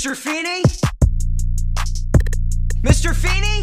Mr. 0.00 0.16
Feeny? 0.16 0.62
Mr. 2.80 3.14
Feeny? 3.14 3.62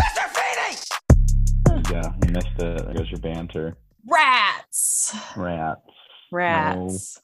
Mr. 0.00 0.24
Feeny! 0.32 1.92
Yeah, 1.92 2.12
you 2.24 2.32
missed 2.32 2.46
it. 2.58 2.86
There 2.86 2.94
goes 2.94 3.10
your 3.10 3.20
banter. 3.20 3.76
Rats. 4.06 5.14
Rats. 5.36 5.82
Rats. 6.32 7.20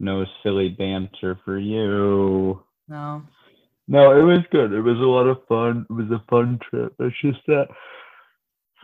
No 0.00 0.26
silly 0.42 0.68
banter 0.68 1.40
for 1.46 1.58
you. 1.58 2.62
No. 2.88 3.22
No, 3.88 4.12
it 4.12 4.22
was 4.22 4.44
good. 4.52 4.74
It 4.74 4.82
was 4.82 4.98
a 4.98 5.04
lot 5.04 5.28
of 5.28 5.38
fun. 5.48 5.86
It 5.88 5.92
was 5.94 6.10
a 6.10 6.22
fun 6.28 6.58
trip. 6.68 6.94
It's 6.98 7.16
just 7.22 7.40
that, 7.46 7.68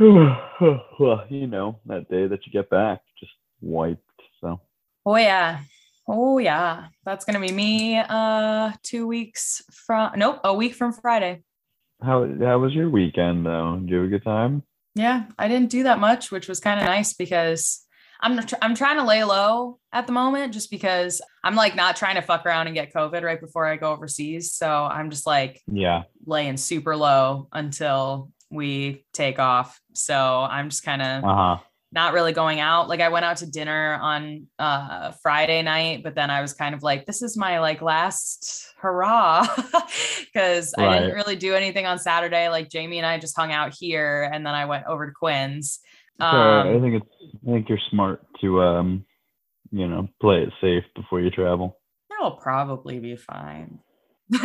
well, 0.98 1.26
you 1.28 1.46
know, 1.46 1.78
that 1.84 2.08
day 2.08 2.26
that 2.26 2.46
you 2.46 2.52
get 2.52 2.70
back, 2.70 3.02
just 3.20 3.32
wiped. 3.60 4.00
So 4.40 4.62
Oh 5.06 5.16
yeah. 5.16 5.60
Oh 6.06 6.38
yeah. 6.38 6.86
That's 7.04 7.24
gonna 7.24 7.40
be 7.40 7.52
me 7.52 7.98
uh 7.98 8.72
two 8.82 9.06
weeks 9.06 9.62
from 9.86 10.12
nope, 10.16 10.40
a 10.44 10.54
week 10.54 10.74
from 10.74 10.92
Friday. 10.92 11.42
how 12.02 12.26
how 12.40 12.58
was 12.58 12.72
your 12.74 12.90
weekend 12.90 13.46
though? 13.46 13.76
Did 13.80 13.90
you 13.90 13.96
have 13.96 14.06
a 14.06 14.08
good 14.08 14.24
time? 14.24 14.62
Yeah, 14.94 15.24
I 15.38 15.48
didn't 15.48 15.70
do 15.70 15.84
that 15.84 15.98
much, 15.98 16.30
which 16.30 16.46
was 16.48 16.60
kind 16.60 16.78
of 16.78 16.86
nice 16.86 17.14
because 17.14 17.80
I'm 18.20 18.38
tr- 18.46 18.54
I'm 18.62 18.74
trying 18.74 18.96
to 18.98 19.04
lay 19.04 19.24
low 19.24 19.78
at 19.92 20.06
the 20.06 20.12
moment 20.12 20.52
just 20.54 20.70
because 20.70 21.20
I'm 21.42 21.56
like 21.56 21.74
not 21.74 21.96
trying 21.96 22.14
to 22.14 22.22
fuck 22.22 22.46
around 22.46 22.68
and 22.68 22.76
get 22.76 22.92
COVID 22.94 23.22
right 23.22 23.40
before 23.40 23.66
I 23.66 23.76
go 23.76 23.90
overseas. 23.92 24.52
So 24.52 24.68
I'm 24.68 25.10
just 25.10 25.26
like 25.26 25.62
Yeah. 25.66 26.04
laying 26.26 26.56
super 26.56 26.94
low 26.96 27.48
until 27.52 28.30
we 28.50 29.04
take 29.12 29.38
off. 29.40 29.80
So 29.94 30.14
I'm 30.16 30.68
just 30.68 30.84
kind 30.84 31.02
of 31.02 31.24
Uh 31.24 31.34
huh. 31.34 31.56
Not 31.94 32.12
really 32.12 32.32
going 32.32 32.60
out. 32.60 32.88
Like 32.88 33.00
I 33.00 33.08
went 33.08 33.24
out 33.24 33.36
to 33.38 33.46
dinner 33.50 33.98
on 34.02 34.48
uh 34.58 35.12
Friday 35.22 35.62
night, 35.62 36.02
but 36.02 36.14
then 36.14 36.28
I 36.30 36.42
was 36.42 36.52
kind 36.52 36.74
of 36.74 36.82
like, 36.82 37.06
this 37.06 37.22
is 37.22 37.36
my 37.36 37.60
like 37.60 37.80
last 37.80 38.74
hurrah. 38.78 39.46
Cause 40.36 40.74
I 40.76 40.98
didn't 40.98 41.14
really 41.14 41.36
do 41.36 41.54
anything 41.54 41.86
on 41.86 41.98
Saturday. 41.98 42.48
Like 42.48 42.68
Jamie 42.68 42.98
and 42.98 43.06
I 43.06 43.18
just 43.18 43.36
hung 43.36 43.52
out 43.52 43.72
here 43.78 44.28
and 44.32 44.44
then 44.44 44.54
I 44.54 44.64
went 44.66 44.84
over 44.86 45.06
to 45.06 45.12
Quinn's. 45.12 45.78
So 46.20 46.26
I 46.26 46.60
Um, 46.74 46.82
think 46.82 47.02
it's 47.02 47.10
I 47.48 47.52
think 47.52 47.68
you're 47.68 47.78
smart 47.90 48.20
to 48.40 48.60
um, 48.62 49.04
you 49.70 49.86
know, 49.88 50.08
play 50.20 50.42
it 50.42 50.52
safe 50.60 50.84
before 50.94 51.20
you 51.20 51.30
travel. 51.30 51.78
it'll 52.12 52.32
probably 52.32 52.98
be 53.00 53.16
fine. 53.16 53.78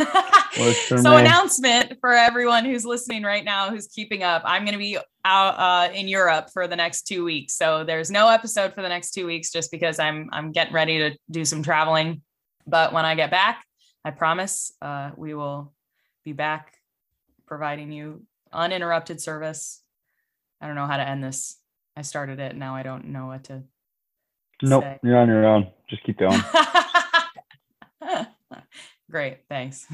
So 0.52 1.14
me. 1.14 1.20
announcement 1.20 1.94
for 2.00 2.12
everyone 2.12 2.64
who's 2.64 2.84
listening 2.84 3.22
right 3.22 3.44
now 3.44 3.70
who's 3.70 3.86
keeping 3.86 4.22
up 4.22 4.42
i'm 4.44 4.64
going 4.64 4.72
to 4.74 4.78
be 4.78 4.98
out 5.24 5.58
uh, 5.58 5.92
in 5.92 6.06
europe 6.08 6.50
for 6.52 6.66
the 6.68 6.76
next 6.76 7.02
two 7.02 7.24
weeks 7.24 7.54
so 7.54 7.82
there's 7.84 8.10
no 8.10 8.28
episode 8.28 8.74
for 8.74 8.82
the 8.82 8.88
next 8.88 9.12
two 9.12 9.26
weeks 9.26 9.50
just 9.50 9.70
because 9.70 9.98
i'm 9.98 10.28
i'm 10.32 10.52
getting 10.52 10.74
ready 10.74 10.98
to 10.98 11.16
do 11.30 11.44
some 11.44 11.62
traveling 11.62 12.20
but 12.66 12.92
when 12.92 13.04
i 13.06 13.14
get 13.14 13.30
back 13.30 13.64
i 14.04 14.10
promise 14.10 14.72
uh, 14.82 15.10
we 15.16 15.32
will 15.34 15.72
be 16.24 16.32
back 16.32 16.74
providing 17.46 17.90
you 17.90 18.22
uninterrupted 18.52 19.20
service 19.20 19.80
i 20.60 20.66
don't 20.66 20.76
know 20.76 20.86
how 20.86 20.96
to 20.98 21.08
end 21.08 21.24
this 21.24 21.56
i 21.96 22.02
started 22.02 22.38
it 22.38 22.54
now 22.54 22.74
i 22.74 22.82
don't 22.82 23.06
know 23.06 23.26
what 23.26 23.44
to 23.44 23.62
Nope, 24.62 24.82
say. 24.84 24.98
you're 25.02 25.16
on 25.16 25.28
your 25.28 25.46
own. 25.46 25.70
Just 25.88 26.02
keep 26.04 26.18
going. 26.18 26.38
great 29.10 29.38
thanks 29.48 29.86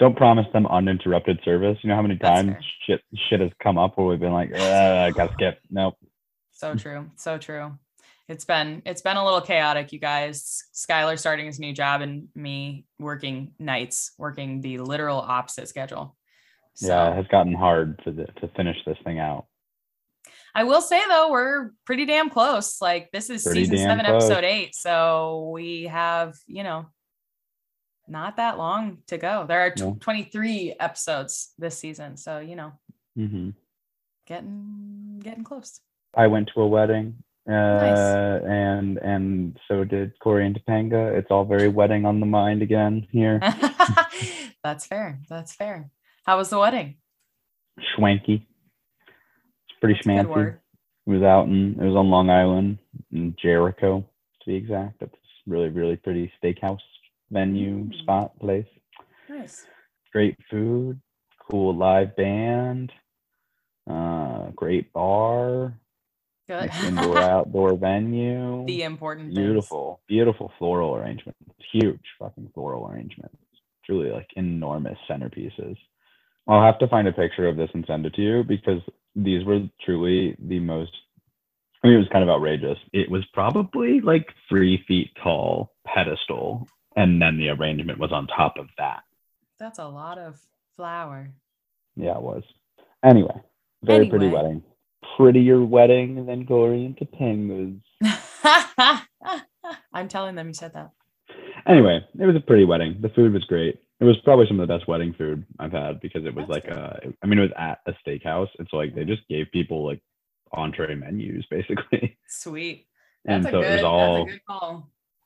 Don't 0.00 0.16
promise 0.16 0.46
them 0.52 0.66
uninterrupted 0.66 1.38
service. 1.44 1.78
You 1.82 1.88
know 1.88 1.94
how 1.94 2.02
many 2.02 2.18
That's 2.20 2.40
times 2.40 2.52
fair. 2.52 2.62
shit 2.84 3.00
shit 3.28 3.40
has 3.40 3.50
come 3.62 3.78
up 3.78 3.96
where 3.96 4.08
we've 4.08 4.18
been 4.18 4.32
like, 4.32 4.52
uh, 4.52 5.06
I 5.06 5.10
gotta 5.12 5.32
skip. 5.34 5.60
Nope. 5.70 5.94
So 6.50 6.74
true. 6.74 7.10
So 7.14 7.38
true. 7.38 7.78
It's 8.28 8.44
been 8.44 8.82
it's 8.84 9.02
been 9.02 9.16
a 9.16 9.24
little 9.24 9.40
chaotic, 9.40 9.92
you 9.92 10.00
guys. 10.00 10.64
Skylar 10.74 11.16
starting 11.16 11.46
his 11.46 11.60
new 11.60 11.72
job 11.72 12.00
and 12.00 12.26
me 12.34 12.86
working 12.98 13.52
nights, 13.60 14.12
working 14.18 14.60
the 14.62 14.78
literal 14.78 15.18
opposite 15.20 15.68
schedule. 15.68 16.16
So 16.74 16.88
Yeah, 16.88 17.12
it 17.12 17.14
has 17.14 17.26
gotten 17.28 17.54
hard 17.54 18.00
to 18.04 18.10
the, 18.10 18.24
to 18.40 18.48
finish 18.56 18.76
this 18.84 18.98
thing 19.04 19.20
out. 19.20 19.46
I 20.56 20.64
will 20.64 20.80
say 20.80 21.00
though, 21.08 21.30
we're 21.30 21.70
pretty 21.84 22.04
damn 22.04 22.30
close. 22.30 22.80
Like 22.80 23.12
this 23.12 23.30
is 23.30 23.44
Pretty 23.44 23.66
season 23.66 23.78
seven, 23.78 24.04
close. 24.06 24.24
episode 24.24 24.42
eight. 24.44 24.74
So 24.74 25.50
we 25.52 25.84
have, 25.84 26.34
you 26.48 26.64
know, 26.64 26.86
not 28.08 28.36
that 28.36 28.58
long 28.58 28.98
to 29.08 29.18
go. 29.18 29.46
There 29.46 29.60
are 29.60 29.72
No. 29.78 29.96
23 30.00 30.74
episodes 30.78 31.52
this 31.58 31.78
season. 31.78 32.16
So, 32.16 32.38
you 32.38 32.56
know, 32.56 32.72
hmm 33.16 33.50
getting 34.26 35.20
getting 35.22 35.44
close. 35.44 35.80
I 36.16 36.26
went 36.28 36.50
to 36.54 36.60
a 36.62 36.66
wedding, 36.66 37.22
uh, 37.48 37.52
and 37.52 38.98
and 38.98 39.58
so 39.68 39.84
did 39.84 40.18
Corey 40.20 40.46
and 40.46 40.58
Topanga. 40.58 41.16
It's 41.16 41.30
all 41.30 41.44
very 41.44 41.68
wedding 41.68 42.04
on 42.06 42.20
the 42.20 42.26
mind 42.26 42.62
again 42.62 43.06
here. 43.10 43.40
That's 44.64 44.86
fair. 44.86 45.20
That's 45.28 45.54
fair. 45.54 45.90
How 46.24 46.38
was 46.38 46.50
the 46.50 46.58
wedding? 46.58 46.96
Schwanky. 47.80 48.46
It's 49.68 49.78
pretty 49.80 49.94
That's 49.94 50.06
schmancy. 50.28 50.54
It 51.06 51.10
was 51.10 51.22
out 51.22 51.48
in 51.48 51.78
it 51.78 51.84
was 51.84 51.96
on 51.96 52.08
Long 52.08 52.30
Island 52.30 52.78
in 53.12 53.36
Jericho 53.40 54.00
to 54.40 54.46
be 54.46 54.54
exact. 54.54 55.02
It's 55.02 55.14
really 55.46 55.68
really 55.68 55.96
pretty 55.96 56.32
steakhouse 56.42 56.78
venue 57.34 57.90
Mm. 57.90 57.94
spot 58.02 58.38
place. 58.40 58.66
Nice. 59.28 59.66
Great 60.12 60.36
food, 60.50 61.00
cool 61.50 61.76
live 61.76 62.16
band, 62.16 62.92
uh, 63.90 64.50
great 64.56 64.92
bar, 64.92 65.78
Good. 66.48 66.70
nice 66.72 66.82
indoor 66.82 67.18
outdoor 67.18 67.76
venue. 67.76 68.64
the 68.66 68.82
important 68.82 69.34
things. 69.34 69.36
beautiful, 69.36 70.00
beautiful 70.08 70.52
floral 70.58 70.96
arrangement. 70.96 71.36
Huge 71.72 72.00
fucking 72.18 72.50
floral 72.54 72.88
arrangement. 72.90 73.32
Truly 73.86 74.10
like 74.12 74.28
enormous 74.36 74.98
centerpieces. 75.10 75.76
I'll 76.48 76.62
have 76.64 76.78
to 76.80 76.88
find 76.88 77.08
a 77.08 77.12
picture 77.12 77.48
of 77.48 77.56
this 77.56 77.70
and 77.74 77.84
send 77.86 78.06
it 78.06 78.14
to 78.14 78.22
you 78.22 78.44
because 78.44 78.82
these 79.16 79.44
were 79.46 79.60
truly 79.84 80.36
the 80.40 80.60
most. 80.60 80.92
I 81.84 81.88
mean, 81.88 81.96
it 81.96 82.00
was 82.00 82.08
kind 82.12 82.24
of 82.24 82.30
outrageous. 82.30 82.78
It 82.92 83.10
was 83.10 83.24
probably 83.34 84.00
like 84.00 84.26
three 84.48 84.84
feet 84.88 85.10
tall 85.22 85.72
pedestal, 85.86 86.68
and 86.96 87.20
then 87.20 87.38
the 87.38 87.50
arrangement 87.50 87.98
was 87.98 88.12
on 88.12 88.26
top 88.26 88.56
of 88.58 88.66
that. 88.78 89.02
That's 89.58 89.78
a 89.78 89.86
lot 89.86 90.18
of 90.18 90.38
flour. 90.76 91.30
Yeah, 91.96 92.16
it 92.16 92.22
was. 92.22 92.42
Anyway, 93.04 93.40
very 93.82 94.08
pretty 94.08 94.28
wedding. 94.28 94.62
Prettier 95.16 95.62
wedding 95.64 96.26
than 96.26 96.46
Corey 96.46 96.84
and 96.86 96.96
Topanga's. 96.96 97.80
I'm 99.92 100.08
telling 100.08 100.34
them 100.34 100.48
you 100.48 100.54
said 100.54 100.72
that. 100.74 100.90
Anyway, 101.66 102.04
it 102.18 102.26
was 102.26 102.36
a 102.36 102.40
pretty 102.40 102.64
wedding. 102.64 102.98
The 103.00 103.08
food 103.10 103.32
was 103.32 103.44
great. 103.44 103.78
It 104.00 104.04
was 104.04 104.16
probably 104.24 104.46
some 104.48 104.58
of 104.60 104.66
the 104.66 104.74
best 104.74 104.88
wedding 104.88 105.14
food 105.16 105.44
I've 105.58 105.72
had 105.72 106.00
because 106.00 106.24
it 106.26 106.34
was 106.34 106.46
That's 106.48 106.66
like 106.66 106.76
uh 106.76 106.94
I 107.22 107.26
mean 107.26 107.38
it 107.38 107.42
was 107.42 107.52
at 107.56 107.78
a 107.86 107.94
steakhouse 108.04 108.48
and 108.58 108.66
so 108.70 108.76
like 108.76 108.94
they 108.94 109.04
just 109.04 109.26
gave 109.28 109.46
people 109.52 109.86
like 109.86 110.02
entree 110.52 110.94
menus 110.94 111.46
basically. 111.50 112.18
Sweet. 112.28 112.86
and 113.24 113.44
so 113.44 113.50
good. 113.52 113.64
it 113.64 113.70
was 113.76 113.84
all 113.84 114.28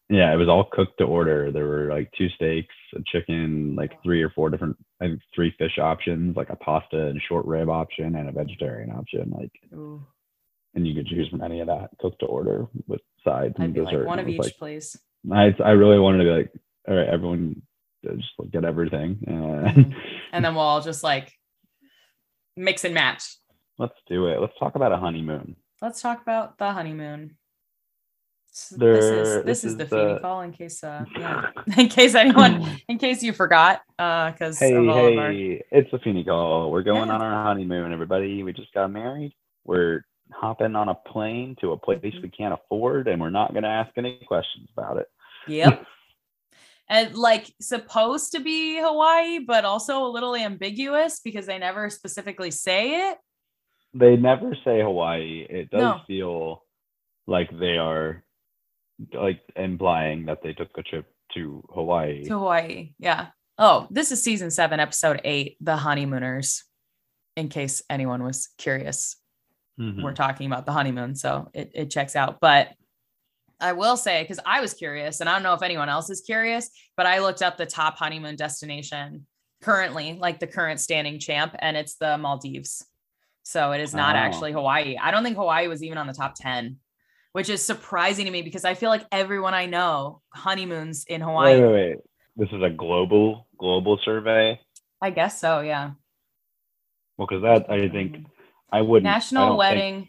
that's 0.08 0.16
a 0.16 0.16
good 0.16 0.16
call. 0.16 0.26
yeah, 0.28 0.32
it 0.34 0.36
was 0.36 0.48
all 0.48 0.64
cooked 0.72 0.98
to 0.98 1.04
order. 1.04 1.50
There 1.52 1.66
were 1.66 1.88
like 1.90 2.10
two 2.16 2.28
steaks, 2.30 2.74
a 2.94 3.00
chicken, 3.12 3.74
like 3.76 3.92
three 4.02 4.22
or 4.22 4.30
four 4.30 4.50
different 4.50 4.76
I 5.00 5.06
think 5.06 5.20
three 5.34 5.54
fish 5.58 5.78
options, 5.78 6.36
like 6.36 6.50
a 6.50 6.56
pasta 6.56 7.06
and 7.08 7.20
short 7.28 7.46
rib 7.46 7.68
option 7.68 8.16
and 8.16 8.28
a 8.28 8.32
vegetarian 8.32 8.90
option. 8.90 9.30
Like 9.36 9.52
Ooh, 9.74 10.04
and 10.74 10.86
you 10.86 10.94
could 10.94 11.06
choose 11.06 11.28
from 11.28 11.42
any 11.42 11.60
of 11.60 11.66
that 11.68 11.90
cooked 12.00 12.20
to 12.20 12.26
order 12.26 12.66
with 12.86 13.00
sides 13.24 13.54
and 13.56 13.64
I'd 13.64 13.74
be 13.74 13.80
dessert. 13.80 13.98
like 14.00 14.06
one 14.06 14.18
of 14.18 14.28
each, 14.28 14.54
please. 14.58 14.96
I 15.32 15.54
I 15.64 15.70
really 15.70 15.98
wanted 15.98 16.18
to 16.18 16.24
be 16.24 16.30
like, 16.30 16.52
all 16.88 16.94
right, 16.96 17.08
everyone 17.08 17.62
uh, 18.08 18.14
just 18.14 18.28
like, 18.38 18.50
get 18.50 18.64
everything. 18.64 19.18
Uh, 19.26 19.70
Mhm. 19.72 19.94
And 20.32 20.44
then 20.44 20.54
we'll 20.54 20.62
all 20.64 20.82
just 20.82 21.02
like 21.02 21.32
mix 22.56 22.84
and 22.84 22.94
match. 22.94 23.24
let's 23.78 23.94
do 24.08 24.26
it. 24.26 24.40
Let's 24.40 24.52
talk 24.58 24.74
about 24.74 24.92
a 24.92 24.96
honeymoon. 24.98 25.56
Let's 25.80 26.00
talk 26.02 26.20
about 26.22 26.58
the 26.58 26.72
honeymoon. 26.72 27.36
S- 28.58 28.68
this 28.70 28.78
There- 28.78 29.20
is 29.22 29.28
this, 29.28 29.44
this 29.44 29.64
is 29.64 29.76
the 29.76 29.84
is, 29.84 29.90
Feeny 29.90 30.12
uh, 30.14 30.18
call 30.18 30.40
in 30.40 30.52
case 30.52 30.82
uh 30.82 31.04
yeah 31.16 31.50
in 31.78 31.88
case 31.88 32.14
anyone 32.16 32.66
in 32.88 32.98
case 32.98 33.22
you 33.22 33.32
forgot 33.32 33.82
uh 34.00 34.32
because 34.32 34.58
Hey, 34.58 34.74
of 34.74 34.88
our 34.88 35.30
hey, 35.30 35.62
it's 35.70 35.92
a 35.92 35.98
Feeny 36.00 36.24
call. 36.24 36.72
We're 36.72 36.82
going 36.82 37.06
Yeah. 37.08 37.14
on 37.14 37.22
our 37.22 37.44
honeymoon, 37.44 37.92
everybody. 37.92 38.42
We 38.42 38.52
just 38.52 38.72
got 38.74 38.90
married. 38.90 39.32
We're 39.64 40.04
hopping 40.32 40.74
on 40.74 40.88
a 40.88 40.94
plane 40.94 41.54
to 41.60 41.70
a 41.72 41.76
place 41.76 42.00
Mhm. 42.02 42.22
we 42.22 42.30
can't 42.30 42.52
afford, 42.52 43.06
and 43.06 43.20
we're 43.20 43.30
not 43.30 43.52
going 43.52 43.62
to 43.62 43.68
ask 43.68 43.90
any 43.96 44.18
questions 44.26 44.68
about 44.76 44.96
it. 44.98 45.06
Yep. 45.46 45.86
and 46.90 47.14
like 47.14 47.52
supposed 47.60 48.32
to 48.32 48.40
be 48.40 48.78
Hawaii, 48.78 49.38
but 49.38 49.64
also 49.64 50.04
a 50.04 50.10
little 50.10 50.34
ambiguous 50.34 51.20
because 51.20 51.46
they 51.46 51.58
never 51.58 51.88
specifically 51.90 52.50
say 52.50 53.08
it. 53.10 53.18
They 53.94 54.16
never 54.16 54.54
say 54.64 54.80
Hawaii. 54.82 55.46
It 55.48 55.70
does 55.70 55.80
No. 55.80 56.00
feel 56.06 56.64
like 57.26 57.50
they 57.58 57.76
are 57.78 58.22
like 59.12 59.40
implying 59.56 60.26
that 60.26 60.42
they 60.42 60.52
took 60.52 60.70
a 60.76 60.82
trip 60.82 61.06
to 61.34 61.62
Hawaii. 61.74 62.24
To 62.24 62.38
Hawaii. 62.38 62.92
Yeah. 62.98 63.28
Oh, 63.58 63.86
this 63.90 64.12
is 64.12 64.22
season 64.22 64.50
seven, 64.50 64.80
episode 64.80 65.20
eight, 65.24 65.56
The 65.60 65.76
Honeymooners. 65.76 66.64
In 67.36 67.48
case 67.48 67.82
anyone 67.88 68.24
was 68.24 68.48
curious, 68.58 69.16
Mhm. 69.78 70.02
we're 70.02 70.12
talking 70.14 70.46
about 70.46 70.66
the 70.66 70.72
honeymoon. 70.72 71.14
So 71.14 71.50
it, 71.54 71.70
it 71.74 71.90
checks 71.90 72.16
out. 72.16 72.38
But 72.40 72.72
I 73.60 73.72
will 73.74 73.96
say, 73.96 74.22
because 74.22 74.40
I 74.44 74.60
was 74.60 74.74
curious, 74.74 75.20
and 75.20 75.28
I 75.28 75.34
don't 75.34 75.42
know 75.44 75.54
if 75.54 75.62
anyone 75.62 75.88
else 75.88 76.10
is 76.10 76.20
curious, 76.20 76.68
but 76.96 77.06
I 77.06 77.20
looked 77.20 77.42
up 77.42 77.56
the 77.56 77.66
top 77.66 77.96
honeymoon 77.96 78.34
destination 78.36 79.26
currently, 79.62 80.14
like 80.14 80.40
the 80.40 80.46
current 80.48 80.80
standing 80.80 81.18
champ, 81.20 81.54
and 81.60 81.76
it's 81.76 81.94
the 81.96 82.18
Maldives. 82.18 82.84
So 83.44 83.70
it 83.72 83.80
is 83.80 83.94
not 83.94 84.16
Oh. 84.16 84.18
actually 84.18 84.52
Hawaii. 84.52 84.96
I 84.96 85.10
don't 85.12 85.22
think 85.24 85.36
Hawaii 85.36 85.68
was 85.68 85.82
even 85.82 85.98
on 85.98 86.06
the 86.08 86.12
top 86.12 86.34
10, 86.36 86.78
which 87.32 87.48
is 87.48 87.64
surprising 87.64 88.26
to 88.26 88.30
me 88.30 88.42
because 88.42 88.64
I 88.64 88.74
feel 88.74 88.90
like 88.90 89.06
everyone 89.12 89.54
I 89.54 89.66
know 89.66 90.22
honeymoons 90.30 91.04
in 91.08 91.20
Hawaii. 91.20 91.60
Wait, 91.60 91.66
wait, 91.66 91.72
wait. 91.72 91.96
This 92.36 92.48
is 92.52 92.62
a 92.62 92.70
global 92.70 93.46
global 93.58 93.98
survey. 94.04 94.60
I 95.02 95.10
guess 95.10 95.40
so, 95.40 95.60
yeah. 95.60 95.92
Well, 97.16 97.26
because 97.28 97.42
that 97.42 97.70
I 97.70 97.88
think 97.88 98.26
I 98.70 98.82
wouldn't. 98.82 99.06
I 99.06 99.14
National 99.14 99.56
wedding. 99.56 100.08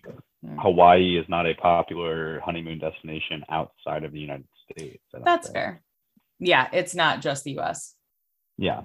Hawaii 0.60 1.18
is 1.18 1.26
not 1.28 1.46
a 1.46 1.54
popular 1.56 2.40
honeymoon 2.46 2.80
destination 2.80 3.44
outside 3.50 4.04
of 4.04 4.14
the 4.14 4.20
United 4.20 4.48
States. 4.72 5.04
That's 5.14 5.48
think. 5.48 5.56
fair. 5.56 5.82
Yeah, 6.40 6.68
it's 6.72 6.96
not 6.96 7.22
just 7.22 7.44
the 7.44 7.60
US. 7.60 7.96
Yeah. 8.58 8.84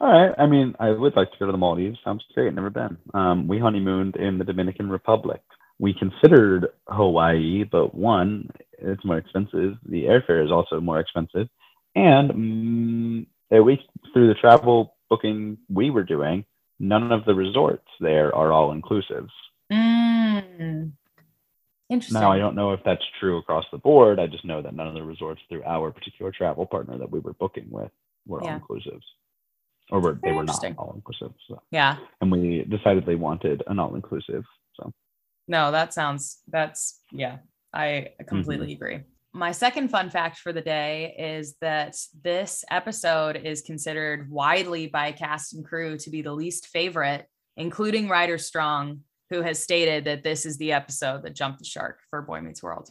All 0.00 0.10
right. 0.10 0.34
I 0.38 0.46
mean, 0.46 0.74
I 0.78 0.90
would 0.90 1.16
like 1.16 1.30
to 1.32 1.38
go 1.38 1.46
to 1.46 1.52
the 1.52 1.58
Maldives. 1.58 1.98
Sounds 2.04 2.24
great. 2.34 2.54
Never 2.54 2.70
been. 2.70 2.98
Um, 3.14 3.48
we 3.48 3.58
honeymooned 3.58 4.16
in 4.16 4.38
the 4.38 4.44
Dominican 4.44 4.88
Republic. 4.88 5.40
We 5.78 5.94
considered 5.94 6.68
Hawaii, 6.88 7.64
but 7.64 7.94
one, 7.94 8.50
it's 8.78 9.04
more 9.04 9.18
expensive. 9.18 9.76
The 9.86 10.04
airfare 10.04 10.44
is 10.44 10.50
also 10.50 10.80
more 10.80 10.98
expensive, 10.98 11.48
and 11.94 13.26
at 13.50 13.64
least 13.64 13.84
through 14.12 14.28
the 14.28 14.34
travel 14.34 14.94
booking 15.08 15.58
we 15.68 15.90
were 15.90 16.02
doing, 16.04 16.44
none 16.78 17.12
of 17.12 17.24
the 17.24 17.34
resorts 17.34 17.86
there 18.00 18.34
are 18.34 18.52
all 18.52 18.74
inclusives. 18.74 19.30
Mm. 19.72 20.92
Interesting. 21.88 22.20
Now, 22.20 22.30
I 22.30 22.38
don't 22.38 22.54
know 22.54 22.72
if 22.72 22.80
that's 22.84 23.04
true 23.18 23.38
across 23.38 23.64
the 23.72 23.78
board. 23.78 24.20
I 24.20 24.26
just 24.26 24.44
know 24.44 24.60
that 24.60 24.74
none 24.74 24.86
of 24.86 24.94
the 24.94 25.02
resorts 25.02 25.40
through 25.48 25.64
our 25.64 25.90
particular 25.90 26.30
travel 26.30 26.66
partner 26.66 26.98
that 26.98 27.10
we 27.10 27.18
were 27.20 27.32
booking 27.32 27.66
with 27.70 27.90
were 28.26 28.42
Yeah. 28.42 28.54
all 28.54 28.60
inclusives, 28.60 29.04
or 29.90 30.00
were, 30.00 30.18
they 30.22 30.32
were 30.32 30.44
not 30.44 30.62
all 30.76 30.92
inclusive. 30.94 31.32
So. 31.48 31.62
Yeah. 31.70 31.96
and 32.20 32.30
we 32.30 32.64
decidedly 32.68 33.14
wanted 33.14 33.62
an 33.68 33.78
all 33.78 33.94
inclusive. 33.94 34.44
So 34.74 34.92
No, 35.48 35.72
that 35.72 35.92
sounds 35.94 36.38
that's 36.48 37.00
yeah, 37.10 37.38
I 37.72 38.10
completely 38.28 38.66
Mm-hmm. 38.68 38.72
agree. 38.84 39.00
My 39.34 39.52
second 39.52 39.88
fun 39.90 40.10
fact 40.10 40.38
for 40.38 40.52
the 40.52 40.60
day 40.60 41.14
is 41.18 41.56
that 41.60 41.96
this 42.22 42.64
episode 42.70 43.36
is 43.36 43.60
considered 43.62 44.30
widely 44.30 44.86
by 44.88 45.12
cast 45.12 45.54
and 45.54 45.64
crew 45.64 45.96
to 45.98 46.10
be 46.10 46.22
the 46.22 46.32
least 46.32 46.68
favorite, 46.68 47.26
including 47.56 48.08
Ryder 48.08 48.38
Strong, 48.38 49.00
who 49.30 49.42
has 49.42 49.62
stated 49.62 50.04
that 50.06 50.24
this 50.24 50.46
is 50.46 50.56
the 50.56 50.72
episode 50.72 51.22
that 51.24 51.34
jumped 51.34 51.58
the 51.60 51.64
shark 51.66 52.00
for 52.10 52.22
Boy 52.22 52.40
Meets 52.40 52.62
World. 52.62 52.90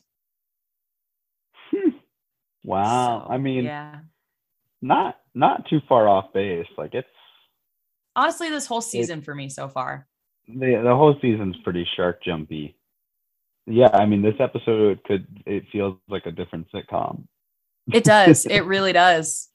wow, 2.64 3.26
So, 3.28 3.34
I 3.34 3.38
mean, 3.38 3.66
yeah. 3.66 4.00
not 4.82 5.18
not 5.34 5.68
too 5.70 5.80
far 5.90 6.08
off 6.08 6.34
base. 6.34 6.68
Like 6.78 6.94
it's 6.94 7.08
Honestly, 8.16 8.50
this 8.50 8.66
whole 8.66 8.82
season 8.82 9.22
for 9.22 9.36
me 9.36 9.48
so 9.50 9.68
far. 9.68 10.08
The 10.48 10.82
the 10.84 10.96
whole 10.96 11.16
season's 11.22 11.58
pretty 11.64 11.88
shark 11.96 12.24
jumpy. 12.24 12.76
Yeah, 13.66 13.90
I 13.94 14.06
mean, 14.06 14.22
this 14.22 14.36
episode 14.40 15.04
could 15.04 15.28
it 15.46 15.66
feels 15.72 15.98
like 16.08 16.26
a 16.26 16.32
different 16.32 16.68
sitcom. 16.72 17.26
It 17.92 18.04
does. 18.04 18.46
it 18.50 18.62
really 18.62 18.94
does. 18.94 19.50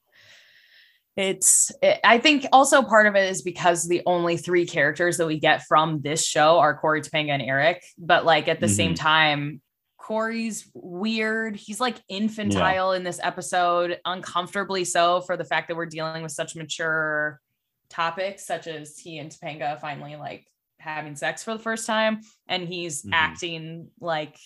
It's, 1.15 1.71
it, 1.83 2.01
I 2.05 2.19
think 2.19 2.47
also 2.53 2.83
part 2.83 3.07
of 3.07 3.17
it 3.17 3.31
is 3.31 3.43
because 3.43 3.87
the 3.87 4.03
only 4.07 4.39
three 4.39 4.67
characters 4.67 5.19
that 5.19 5.27
we 5.27 5.39
get 5.39 5.63
from 5.69 6.01
this 6.01 6.25
show 6.25 6.59
are 6.59 6.77
Corey 6.79 7.03
Topanga 7.03 7.33
and 7.33 7.43
Eric. 7.43 7.83
But 7.99 8.25
like 8.25 8.49
at 8.49 8.61
the 8.61 8.67
mm-hmm. 8.67 8.75
same 8.75 8.95
time, 8.95 9.61
Corey's 9.99 10.71
weird. 10.75 11.57
He's 11.57 11.81
like 11.81 11.97
infantile 12.09 12.93
in 12.93 13.05
this 13.05 13.21
episode, 13.23 14.01
uncomfortably 14.05 14.85
so 14.85 15.21
for 15.21 15.37
the 15.37 15.45
fact 15.45 15.69
that 15.69 15.77
we're 15.77 15.87
dealing 15.87 16.23
with 16.23 16.33
such 16.33 16.57
mature 16.57 17.41
topics, 17.89 18.47
such 18.47 18.67
as 18.67 18.99
he 18.99 19.19
and 19.19 19.31
Topanga 19.31 19.81
finally 19.81 20.17
like 20.17 20.47
having 20.83 21.17
sex 21.17 21.43
for 21.45 21.53
the 21.53 21.59
first 21.63 21.87
time. 21.87 22.21
And 22.49 22.67
he's 22.69 23.03
Mhm. 23.03 23.11
acting 23.13 23.91
like 24.01 24.37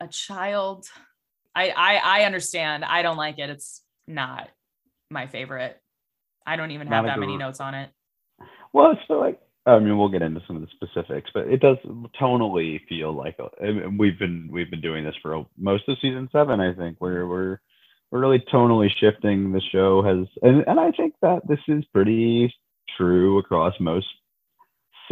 a 0.00 0.08
child. 0.08 0.86
I, 1.54 1.70
I 1.70 2.20
I 2.20 2.24
understand. 2.24 2.84
I 2.84 3.02
don't 3.02 3.16
like 3.16 3.38
it. 3.38 3.50
It's 3.50 3.84
not 4.06 4.48
my 5.10 5.26
favorite. 5.26 5.78
I 6.46 6.56
don't 6.56 6.70
even 6.70 6.86
have 6.88 7.04
that 7.04 7.18
many 7.18 7.36
notes 7.36 7.60
on 7.60 7.74
it. 7.74 7.90
Well, 8.72 8.92
it's 8.92 9.08
like 9.10 9.40
I 9.64 9.78
mean, 9.78 9.96
we'll 9.96 10.08
get 10.08 10.22
into 10.22 10.40
some 10.46 10.56
of 10.56 10.62
the 10.62 10.68
specifics, 10.74 11.30
but 11.32 11.46
it 11.46 11.60
does 11.60 11.76
tonally 12.20 12.80
feel 12.88 13.12
like 13.12 13.36
a- 13.38 13.64
and 13.64 13.96
we've 13.98 14.18
been 14.18 14.48
we've 14.50 14.70
been 14.70 14.80
doing 14.80 15.04
this 15.04 15.14
for 15.22 15.46
most 15.56 15.88
of 15.88 15.98
season 16.00 16.28
seven. 16.32 16.60
I 16.60 16.72
think 16.74 16.96
where 16.98 17.26
we're 17.28 17.60
we're 18.10 18.20
really 18.20 18.40
tonally 18.52 18.90
shifting. 18.90 19.52
The 19.52 19.60
show 19.60 20.02
has, 20.02 20.26
and 20.42 20.64
and 20.66 20.80
I 20.80 20.90
think 20.92 21.14
that 21.22 21.46
this 21.46 21.60
is 21.68 21.84
pretty 21.92 22.52
true 22.96 23.38
across 23.38 23.78
most 23.78 24.06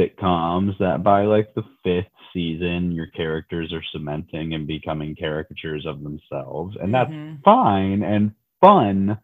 sitcoms. 0.00 0.78
That 0.78 1.02
by 1.02 1.24
like 1.24 1.54
the 1.54 1.64
fifth 1.84 2.12
season, 2.32 2.92
your 2.92 3.06
characters 3.08 3.72
are 3.72 3.82
cementing 3.92 4.54
and 4.54 4.66
becoming 4.66 5.16
caricatures 5.16 5.86
of 5.86 6.02
themselves, 6.02 6.76
and 6.80 6.94
that's 6.94 7.10
Mhm. 7.10 7.42
fine 7.44 8.02
and 8.02 8.32
fun 8.60 9.18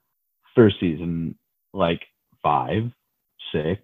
for 0.54 0.70
season 0.70 1.36
like 1.72 2.06
five, 2.42 2.92
six. 3.52 3.82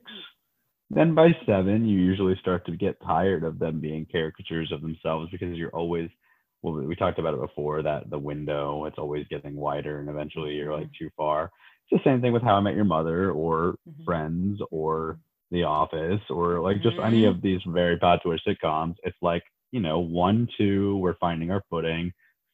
Then 0.91 1.15
by 1.15 1.33
seven, 1.47 1.87
you 1.87 1.99
usually 1.99 2.37
start 2.37 2.67
to 2.67 2.77
get 2.77 3.01
tired 3.01 3.45
of 3.45 3.59
them 3.59 3.81
being 3.81 4.07
caricatures 4.07 4.71
of 4.73 4.83
themselves 4.83 5.31
because 5.31 5.57
you're 5.57 5.75
always, 5.75 6.11
well, 6.63 6.75
we 6.75 6.95
talked 6.95 7.19
about 7.19 7.35
it 7.35 7.41
before 7.41 7.83
that 7.83 8.11
the 8.11 8.19
window, 8.19 8.85
it's 8.85 8.99
always 8.99 9.27
getting 9.29 9.57
wider 9.57 10.01
and 10.01 10.09
eventually 10.11 10.55
you're 10.55 10.73
like 10.73 10.91
too 10.99 11.11
far. 11.17 11.51
It's 11.91 12.03
the 12.03 12.11
same 12.11 12.21
thing 12.21 12.33
with 12.33 12.43
How 12.43 12.57
I 12.57 12.61
Met 12.61 12.75
Your 12.75 12.85
Mother 12.85 13.31
or 13.33 13.77
Mhm. 13.89 14.05
Friends 14.05 14.61
or 14.71 15.19
The 15.53 15.63
Office 15.65 16.21
or 16.31 16.61
like 16.61 16.81
just 16.83 16.99
any 16.99 17.23
Mhm. 17.23 17.29
of 17.29 17.43
these 17.43 17.61
very 17.67 17.99
popular 17.99 18.39
sitcoms. 18.39 18.97
It's 19.05 19.17
like, 19.21 19.45
you 19.71 19.81
know, 19.81 20.01
one, 20.01 20.49
two, 20.57 20.97
we're 20.97 21.17
finding 21.17 21.51
our 21.51 21.63
footing. 21.71 22.13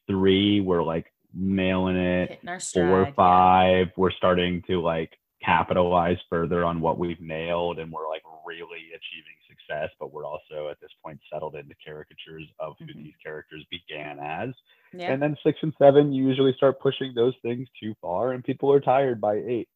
Three, 0.09 0.61
we're 0.61 0.83
like 0.83 1.13
nailing 1.33 1.97
it 1.97 2.41
our 2.47 2.55
four, 2.55 2.61
stride. 2.61 3.07
yeah. 3.09 3.13
five, 3.13 3.93
we're 3.97 4.11
starting 4.11 4.63
to 4.63 4.81
like 4.81 5.17
capitalize 5.41 6.19
further 6.29 6.65
on 6.65 6.81
what 6.81 6.99
we've 6.99 7.21
nailed 7.21 7.79
and 7.79 7.93
we're 7.93 8.09
like 8.09 8.23
really 8.45 8.89
achieving 8.89 9.37
success, 9.47 9.91
but 10.01 10.13
we're 10.13 10.25
also 10.27 10.69
at 10.69 10.81
this 10.81 10.91
point 11.05 11.21
settled 11.33 11.55
into 11.55 11.75
caricatures 11.87 12.49
of 12.59 12.75
who 12.81 12.87
Mhm. 12.87 13.05
these 13.05 13.17
characters 13.23 13.65
began 13.71 14.19
as. 14.19 14.53
Yeah. 14.93 15.13
And 15.13 15.23
then 15.23 15.37
six 15.45 15.59
and 15.63 15.73
seven, 15.79 16.13
you 16.13 16.27
usually 16.27 16.55
start 16.55 16.81
pushing 16.81 17.15
those 17.15 17.37
things 17.43 17.69
too 17.81 17.95
far 18.01 18.33
and 18.33 18.43
people 18.43 18.73
are 18.73 18.81
tired 18.81 19.21
by 19.21 19.37
eight. 19.37 19.69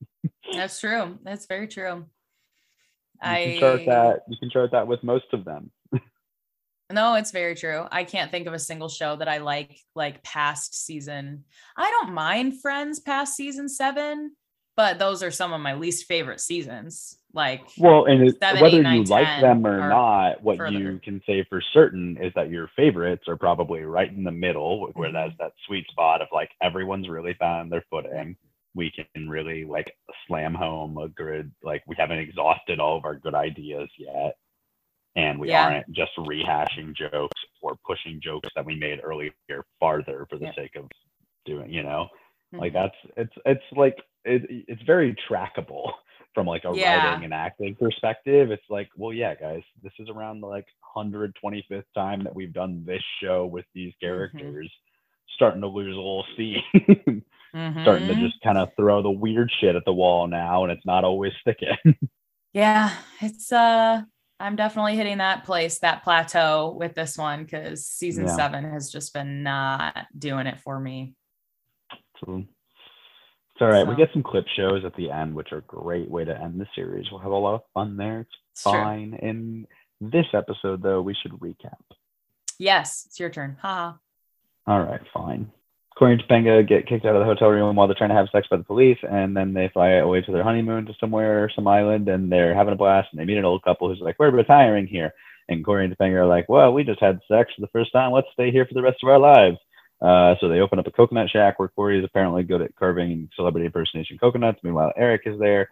That's 0.53 0.81
true. 0.81 1.19
That's 1.23 1.47
very 1.47 1.69
true. 1.69 2.07
You 3.25 3.29
I 3.31 3.43
can 3.45 3.61
chart 3.61 3.81
that 3.87 4.21
you 4.29 4.37
can 4.37 4.51
chart 4.51 4.71
that 4.73 4.87
with 4.87 5.03
most 5.03 5.27
of 5.33 5.45
them. 5.45 5.71
No, 6.91 7.15
it's 7.15 7.31
very 7.31 7.55
true. 7.55 7.87
I 7.91 8.05
can't 8.05 8.31
think 8.31 8.47
of 8.47 8.53
a 8.53 8.59
single 8.59 8.91
show 8.91 9.17
that 9.17 9.27
I 9.29 9.39
like 9.39 9.79
like 9.95 10.23
past 10.23 10.75
season. 10.75 11.45
I 11.75 11.89
don't 11.91 12.13
mind 12.13 12.61
Friends 12.61 13.01
past 13.01 13.35
season 13.35 13.67
7, 13.71 14.37
but 14.77 14.99
those 14.99 15.23
are 15.23 15.31
some 15.31 15.55
of 15.55 15.61
my 15.63 15.73
least 15.75 16.05
favorite 16.07 16.41
seasons. 16.41 17.17
Like 17.33 17.63
Well, 17.79 18.05
and 18.05 18.29
it, 18.29 18.37
Seven, 18.39 18.61
whether 18.61 18.77
eight, 18.77 18.83
nine, 18.83 18.97
you 18.99 19.05
like 19.05 19.41
them 19.41 19.67
or 19.67 19.89
not, 19.89 20.43
what 20.43 20.59
further. 20.59 20.79
you 20.79 21.01
can 21.03 21.23
say 21.27 21.47
for 21.49 21.63
certain 21.73 22.19
is 22.21 22.31
that 22.35 22.51
your 22.51 22.69
favorites 22.77 23.25
are 23.27 23.39
probably 23.39 23.85
right 23.85 24.13
in 24.13 24.23
the 24.23 24.31
middle, 24.31 24.89
where 24.93 25.09
Mhm. 25.09 25.15
that's 25.15 25.39
that 25.39 25.53
sweet 25.67 25.87
spot 25.89 26.21
of 26.21 26.29
like 26.31 26.51
everyone's 26.61 27.09
really 27.09 27.33
found 27.35 27.73
their 27.73 27.85
footing. 27.89 28.37
We 28.75 28.91
can 28.91 29.29
really 29.29 29.65
like 29.65 29.93
slam 30.27 30.55
home 30.55 30.97
a 30.99 31.09
good, 31.09 31.53
like 31.63 31.83
we 31.87 31.97
haven't 31.99 32.19
exhausted 32.19 32.81
all 32.81 32.97
of 32.97 33.05
our 33.05 33.17
good 33.17 33.35
ideas 33.35 33.89
yet, 33.99 34.37
and 35.17 35.39
we 35.39 35.49
Yeah. 35.49 35.67
aren't 35.67 35.93
just 35.93 36.13
rehashing 36.17 36.95
jokes 36.97 37.41
or 37.61 37.77
pushing 37.87 38.21
jokes 38.21 38.49
that 38.55 38.65
we 38.65 38.75
made 38.75 39.01
earlier 39.03 39.33
farther 39.79 40.27
for 40.31 40.39
the 40.39 40.47
Yeah. 40.47 40.55
sake 40.55 40.77
of 40.77 40.89
doing, 41.45 41.71
you 41.73 41.83
know, 41.83 42.09
like 42.59 42.73
Mhm. 42.73 42.75
that's 42.75 42.97
it's 43.17 43.35
it's 43.47 43.73
like 43.73 43.99
it, 44.25 44.65
it's 44.69 44.83
very 44.83 45.15
trackable 45.29 45.93
from 46.35 46.47
like 46.47 46.65
a 46.65 46.73
Yeah. 46.73 47.05
writing 47.05 47.25
and 47.25 47.35
acting 47.35 47.75
perspective 47.75 48.51
it's 48.51 48.71
like 48.71 48.89
well 48.97 49.13
yeah 49.13 49.35
guys 49.35 49.63
this 49.83 49.93
is 49.99 50.09
around 50.09 50.41
the 50.41 50.47
like 50.47 50.67
125th 50.97 51.85
time 51.95 52.23
that 52.25 52.35
we've 52.35 52.53
done 52.53 52.85
this 52.87 53.03
show 53.23 53.45
with 53.47 53.67
these 53.75 53.93
Mm-hmm. 54.03 54.07
characters 54.07 54.73
starting 55.35 55.61
to 55.61 55.67
lose 55.67 55.95
a 55.95 55.97
little 55.97 56.25
steam 56.35 56.63
starting 57.53 58.09
to 58.09 58.15
Mhm. 58.15 58.21
just 58.21 58.41
kind 58.43 58.57
of 58.59 58.71
throw 58.77 59.03
the 59.03 59.11
weird 59.11 59.51
shit 59.61 59.77
at 59.77 59.85
the 59.85 59.93
wall 59.93 60.27
now 60.27 60.63
and 60.65 60.73
it's 60.73 60.87
not 60.87 61.05
always 61.05 61.33
sticking 61.41 61.77
Yeah, 62.53 62.91
it's 63.21 63.53
uh 63.53 64.03
I'm 64.41 64.57
definitely 64.57 64.97
hitting 64.97 65.19
that 65.19 65.45
place, 65.45 65.79
that 65.81 66.03
plateau 66.03 66.75
with 66.77 66.95
this 66.95 67.17
one 67.17 67.45
because 67.45 67.87
season 67.87 68.27
Yeah. 68.27 68.35
seven 68.37 68.65
has 68.73 68.91
just 68.91 69.15
been 69.15 69.43
not 69.45 70.07
doing 70.19 70.47
it 70.49 70.59
for 70.61 70.81
me. 70.81 71.15
so 72.21 72.39
it's 72.39 73.61
all 73.61 73.69
right 73.69 73.87
we 73.87 73.95
get 73.97 74.13
some 74.13 74.23
clip 74.23 74.47
shows 74.57 74.85
at 74.85 74.95
the 74.97 75.11
end 75.11 75.35
which 75.35 75.53
are 75.53 75.59
a 75.59 75.63
great 75.63 76.11
way 76.11 76.25
to 76.25 76.37
end 76.41 76.61
the 76.61 76.67
series 76.75 77.07
we'll 77.11 77.21
have 77.21 77.31
a 77.33 77.37
lot 77.37 77.55
of 77.55 77.63
fun 77.75 77.97
there 77.97 78.21
it's 78.21 78.31
It's 78.53 78.63
true. 78.63 78.73
fine 78.73 79.15
in 79.15 79.67
this 80.01 80.27
episode 80.33 80.83
though 80.83 81.03
we 81.03 81.15
should 81.15 81.33
recap 81.33 81.77
Yes, 82.59 83.07
it's 83.07 83.19
your 83.19 83.31
turn. 83.31 83.57
Haha. 83.61 83.97
All 84.69 84.81
right, 84.81 85.01
fine. 85.13 85.51
Corey 85.99 86.15
and 86.15 86.23
Topanga 86.23 86.67
get 86.67 86.87
kicked 86.87 87.05
out 87.05 87.15
of 87.15 87.21
the 87.21 87.27
hotel 87.27 87.49
room 87.49 87.77
while 87.77 87.87
they're 87.87 87.95
trying 87.95 88.11
to 88.11 88.17
have 88.17 88.29
sex 88.33 88.47
by 88.51 88.57
the 88.57 88.65
police, 88.65 88.99
and 89.03 89.37
then 89.37 89.53
they 89.53 89.69
fly 89.73 89.91
away 89.91 90.23
to 90.23 90.33
their 90.33 90.43
honeymoon 90.43 90.87
to 90.87 90.95
somewhere, 90.99 91.51
some 91.55 91.69
island, 91.69 92.09
and 92.09 92.33
they're 92.33 92.55
having 92.55 92.73
a 92.73 92.77
blast. 92.77 93.09
And 93.13 93.21
they 93.21 93.25
meet 93.25 93.39
an 93.39 93.45
old 93.45 93.63
couple 93.63 93.89
who's 93.89 94.01
like, 94.01 94.17
"We're 94.19 94.31
retiring 94.31 94.87
here," 94.87 95.13
and 95.49 95.65
Corey 95.65 95.85
and 95.85 95.97
Topanga 95.97 96.17
are 96.17 96.27
like, 96.27 96.49
"Well, 96.49 96.73
we 96.73 96.83
just 96.85 97.01
had 97.01 97.21
sex 97.29 97.53
for 97.55 97.61
the 97.61 97.69
first 97.69 97.93
time. 97.93 98.13
Let's 98.13 98.29
stay 98.33 98.51
here 98.51 98.67
for 98.67 98.75
the 98.75 98.83
rest 98.83 99.03
of 99.03 99.09
our 99.09 99.19
lives." 99.19 99.59
Uh, 100.01 100.35
so 100.41 100.49
they 100.49 100.61
open 100.61 100.81
up 100.81 100.87
a 100.87 100.91
coconut 100.91 101.31
shack 101.31 101.59
where 101.59 101.69
Corey 101.69 101.99
is 101.99 102.05
apparently 102.05 102.43
good 102.43 102.63
at 102.63 102.75
carving 102.75 103.29
celebrity 103.37 103.67
impersonation 103.67 104.19
coconuts. 104.19 104.59
Meanwhile, 104.65 104.93
Eric 104.97 105.23
is 105.27 105.39
there 105.39 105.69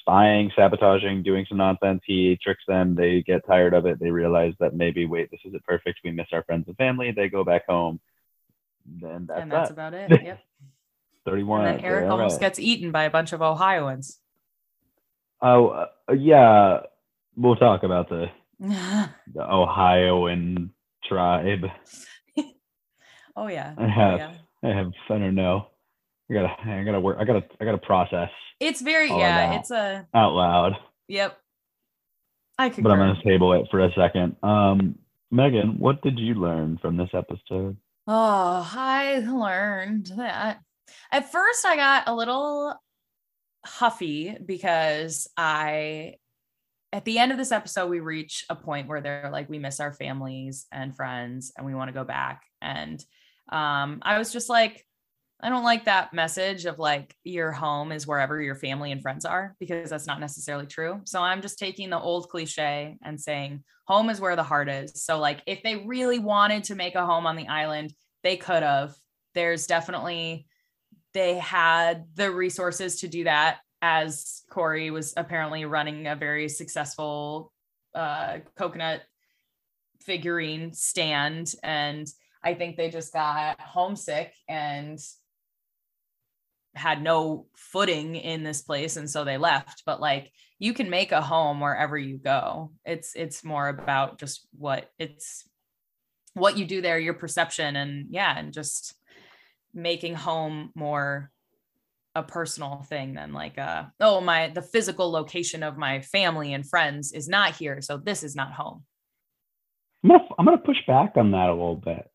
spying, 0.00 0.50
sabotaging, 0.56 1.22
doing 1.22 1.46
some 1.48 1.58
nonsense. 1.58 2.02
He 2.04 2.38
tricks 2.42 2.64
them. 2.66 2.94
They 2.94 3.22
get 3.22 3.46
tired 3.46 3.74
of 3.74 3.86
it. 3.86 4.00
They 4.00 4.10
realize 4.10 4.54
that 4.58 4.74
maybe, 4.74 5.06
wait, 5.06 5.30
this 5.30 5.40
isn't 5.46 5.64
perfect. 5.64 6.00
We 6.02 6.10
miss 6.10 6.26
our 6.32 6.42
friends 6.42 6.64
and 6.66 6.76
family. 6.76 7.12
They 7.12 7.28
go 7.28 7.44
back 7.44 7.66
home. 7.66 8.00
Then 8.86 9.26
that's, 9.28 9.40
and 9.40 9.52
that's 9.52 9.68
that. 9.68 9.72
about 9.72 9.94
it. 9.94 10.10
Yep. 10.24 10.38
31. 11.24 11.64
And 11.64 11.78
then 11.78 11.84
Eric 11.84 12.10
almost 12.10 12.34
right. 12.34 12.40
gets 12.40 12.58
eaten 12.58 12.90
by 12.90 13.04
a 13.04 13.10
bunch 13.10 13.32
of 13.32 13.40
Ohioans. 13.42 14.18
Oh, 15.40 15.68
uh, 15.68 16.12
yeah. 16.12 16.80
We'll 17.36 17.56
talk 17.56 17.84
about 17.84 18.08
the, 18.08 18.26
the 18.58 19.08
Ohioan 19.38 20.70
tribe. 21.04 21.64
oh 23.36 23.46
yeah. 23.46 23.74
I 23.78 23.84
Oh, 23.84 23.88
have, 23.88 24.18
yeah. 24.18 24.32
I 24.64 24.68
have, 24.68 24.92
I 25.10 25.18
don't 25.18 25.34
know. 25.34 25.68
I 26.30 26.34
gotta, 26.34 26.56
I 26.64 26.82
gotta 26.84 27.00
work. 27.00 27.18
I 27.20 27.24
gotta, 27.24 27.44
I 27.60 27.64
gotta 27.64 27.78
process 27.78 28.30
It's 28.58 28.80
very 28.80 29.08
yeah, 29.08 29.58
it's 29.58 29.70
a 29.70 30.06
out 30.14 30.32
loud. 30.32 30.76
yep. 31.08 31.38
I 32.58 32.68
could 32.68 32.84
but 32.84 32.92
I'm 32.92 33.14
to 33.14 33.22
table 33.22 33.52
it 33.54 33.66
for 33.70 33.80
a 33.80 33.92
second. 33.94 34.36
Um, 34.42 34.96
Megan, 35.30 35.78
what 35.78 36.02
did 36.02 36.18
you 36.18 36.34
learn 36.34 36.78
from 36.80 36.96
this 36.96 37.08
episode? 37.14 37.76
Oh, 38.06 38.70
I 38.74 39.20
learned 39.20 40.12
that. 40.16 40.60
At 41.10 41.30
first, 41.30 41.64
I 41.64 41.76
got 41.76 42.08
a 42.08 42.14
little 42.14 42.74
huffy 43.64 44.36
because 44.44 45.28
I, 45.36 46.14
at 46.92 47.04
the 47.04 47.18
end 47.18 47.32
of 47.32 47.38
this 47.38 47.52
episode, 47.52 47.88
we 47.88 48.00
reach 48.00 48.44
a 48.50 48.56
point 48.56 48.88
where 48.88 49.00
they're 49.00 49.30
like, 49.32 49.48
we 49.48 49.58
miss 49.58 49.78
our 49.78 49.92
families 49.92 50.66
and 50.72 50.94
friends 50.94 51.52
and 51.56 51.64
we 51.64 51.74
want 51.74 51.88
to 51.88 51.94
go 51.94 52.04
back. 52.04 52.42
And 52.60 53.02
um, 53.50 54.00
I 54.02 54.18
was 54.18 54.32
just 54.32 54.48
like, 54.48 54.84
I 55.42 55.48
don't 55.48 55.64
like 55.64 55.86
that 55.86 56.14
message 56.14 56.66
of 56.66 56.78
like 56.78 57.16
your 57.24 57.50
home 57.50 57.90
is 57.90 58.06
wherever 58.06 58.40
your 58.40 58.54
family 58.54 58.92
and 58.92 59.02
friends 59.02 59.24
are 59.24 59.56
because 59.58 59.90
that's 59.90 60.06
not 60.06 60.20
necessarily 60.20 60.66
true. 60.66 61.00
So 61.04 61.20
I'm 61.20 61.42
just 61.42 61.58
taking 61.58 61.90
the 61.90 61.98
old 61.98 62.28
cliche 62.28 62.96
and 63.02 63.20
saying 63.20 63.64
home 63.86 64.08
is 64.08 64.20
where 64.20 64.36
the 64.36 64.44
heart 64.44 64.68
is. 64.68 65.02
So 65.04 65.18
like 65.18 65.42
if 65.46 65.62
they 65.64 65.84
really 65.84 66.20
wanted 66.20 66.64
to 66.64 66.76
make 66.76 66.94
a 66.94 67.04
home 67.04 67.26
on 67.26 67.34
the 67.34 67.48
island, 67.48 67.92
they 68.22 68.36
could 68.36 68.62
have. 68.62 68.94
There's 69.34 69.66
definitely 69.66 70.46
they 71.12 71.38
had 71.38 72.04
the 72.14 72.30
resources 72.30 73.00
to 73.00 73.08
do 73.08 73.24
that 73.24 73.58
as 73.80 74.42
Corey 74.48 74.92
was 74.92 75.12
apparently 75.16 75.64
running 75.64 76.06
a 76.06 76.14
very 76.14 76.48
successful 76.48 77.52
uh 77.94 78.38
coconut 78.56 79.02
figurine 80.00 80.72
stand 80.72 81.54
and 81.62 82.06
I 82.44 82.54
think 82.54 82.76
they 82.76 82.90
just 82.90 83.12
got 83.12 83.60
homesick 83.60 84.32
and 84.48 84.98
had 86.74 87.02
no 87.02 87.46
footing 87.56 88.16
in 88.16 88.42
this 88.42 88.62
place 88.62 88.96
and 88.96 89.08
so 89.08 89.24
they 89.24 89.38
left. 89.38 89.82
But 89.84 90.00
like 90.00 90.30
you 90.58 90.74
can 90.74 90.90
make 90.90 91.12
a 91.12 91.20
home 91.20 91.60
wherever 91.60 91.98
you 91.98 92.18
go. 92.18 92.72
It's 92.84 93.14
it's 93.14 93.44
more 93.44 93.68
about 93.68 94.18
just 94.18 94.46
what 94.56 94.90
it's 94.98 95.48
what 96.34 96.56
you 96.56 96.64
do 96.64 96.80
there 96.80 96.98
your 96.98 97.14
perception 97.14 97.76
and 97.76 98.06
yeah 98.10 98.38
and 98.38 98.52
just 98.52 98.94
making 99.74 100.14
home 100.14 100.70
more 100.74 101.30
a 102.14 102.22
personal 102.22 102.84
thing 102.88 103.14
than 103.14 103.32
like 103.32 103.58
uh 103.58 103.84
oh 104.00 104.20
my 104.20 104.48
the 104.48 104.62
physical 104.62 105.10
location 105.10 105.62
of 105.62 105.78
my 105.78 106.00
family 106.00 106.52
and 106.52 106.68
friends 106.68 107.12
is 107.12 107.26
not 107.26 107.56
here 107.56 107.80
so 107.80 107.96
this 107.96 108.22
is 108.22 108.36
not 108.36 108.52
home. 108.52 108.84
I'm 110.04 110.10
gonna, 110.10 110.24
I'm 110.38 110.44
gonna 110.44 110.58
push 110.58 110.84
back 110.86 111.12
on 111.16 111.30
that 111.32 111.48
a 111.48 111.52
little 111.52 111.76
bit. 111.76 112.08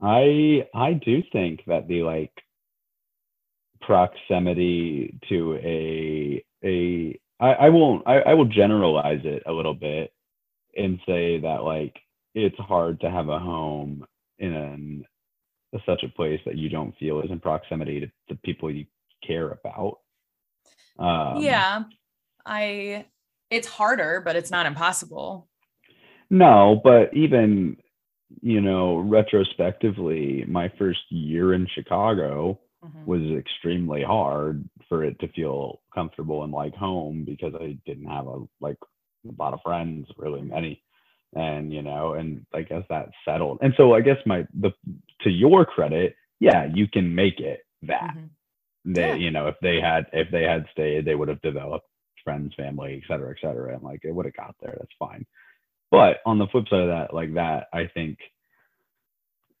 I, 0.00 0.66
I 0.74 0.92
do 0.92 1.22
think 1.32 1.62
that 1.66 1.88
the 1.88 2.02
like 2.02 2.32
proximity 3.88 5.18
to 5.30 5.54
a, 5.54 6.44
a, 6.62 7.18
I, 7.40 7.66
I 7.66 7.68
won't, 7.70 8.06
I, 8.06 8.18
I 8.18 8.34
will 8.34 8.44
generalize 8.44 9.22
it 9.24 9.42
a 9.46 9.52
little 9.52 9.72
bit 9.72 10.12
and 10.76 11.00
say 11.06 11.40
that 11.40 11.64
like 11.64 11.96
it's 12.34 12.58
hard 12.58 13.00
to 13.00 13.10
have 13.10 13.30
a 13.30 13.38
home 13.38 14.04
in 14.38 14.52
an, 14.52 15.04
such 15.86 16.02
a 16.02 16.08
place 16.08 16.40
that 16.44 16.58
you 16.58 16.68
don't 16.68 16.96
feel 16.98 17.22
is 17.22 17.30
in 17.30 17.40
proximity 17.40 18.00
to 18.00 18.10
the 18.28 18.34
people 18.44 18.70
you 18.70 18.84
care 19.26 19.50
about. 19.50 19.98
Um, 20.98 21.42
yeah 21.42 21.84
i 22.44 23.06
it's 23.50 23.68
harder 23.68 24.20
but 24.24 24.34
it's 24.34 24.50
not 24.50 24.66
impossible 24.66 25.48
No, 26.30 26.80
but 26.82 27.14
even 27.14 27.76
you 28.42 28.60
know, 28.60 28.98
retrospectively, 28.98 30.44
my 30.46 30.70
first 30.78 31.00
year 31.08 31.54
in 31.54 31.66
Chicago 31.74 32.60
Mhm. 32.84 33.06
was 33.06 33.22
extremely 33.38 34.02
hard 34.02 34.68
for 34.88 35.04
it 35.04 35.18
to 35.20 35.28
feel 35.28 35.80
comfortable 35.94 36.44
and 36.44 36.52
like 36.52 36.74
home 36.74 37.24
because 37.24 37.54
I 37.54 37.78
didn't 37.86 38.06
have 38.06 38.26
a 38.26 38.44
like 38.60 38.76
a 39.28 39.32
lot 39.42 39.54
of 39.54 39.60
friends, 39.62 40.06
really 40.16 40.42
many. 40.42 40.82
And 41.34 41.72
you 41.72 41.82
know, 41.82 42.14
and 42.14 42.46
I 42.54 42.62
guess 42.62 42.84
that 42.88 43.10
settled. 43.24 43.58
And 43.62 43.74
so 43.76 43.94
I 43.94 44.00
guess 44.00 44.18
my 44.26 44.46
the 44.54 44.72
to 45.22 45.30
your 45.30 45.64
credit, 45.64 46.16
yeah, 46.40 46.68
you 46.72 46.86
can 46.88 47.14
make 47.14 47.40
it 47.40 47.60
that. 47.82 48.16
Mhm. 48.16 48.30
They, 48.84 49.08
Yeah. 49.08 49.14
you 49.14 49.30
know, 49.30 49.48
if 49.48 49.56
they 49.60 49.80
had 49.80 50.06
if 50.12 50.30
they 50.30 50.44
had 50.44 50.66
stayed, 50.72 51.04
they 51.04 51.14
would 51.14 51.28
have 51.28 51.42
developed 51.42 51.88
friends, 52.24 52.54
family, 52.56 53.02
et 53.02 53.06
cetera, 53.08 53.30
et 53.30 53.40
cetera. 53.40 53.74
And 53.74 53.82
like 53.82 54.00
it 54.04 54.12
would 54.14 54.26
have 54.26 54.34
got 54.36 54.54
there. 54.60 54.76
That's 54.78 54.94
fine. 54.98 55.26
But 55.90 56.18
on 56.26 56.38
the 56.38 56.46
flip 56.48 56.68
side 56.68 56.80
of 56.80 56.88
that, 56.88 57.14
like 57.14 57.34
that, 57.34 57.68
I 57.72 57.86
think, 57.86 58.18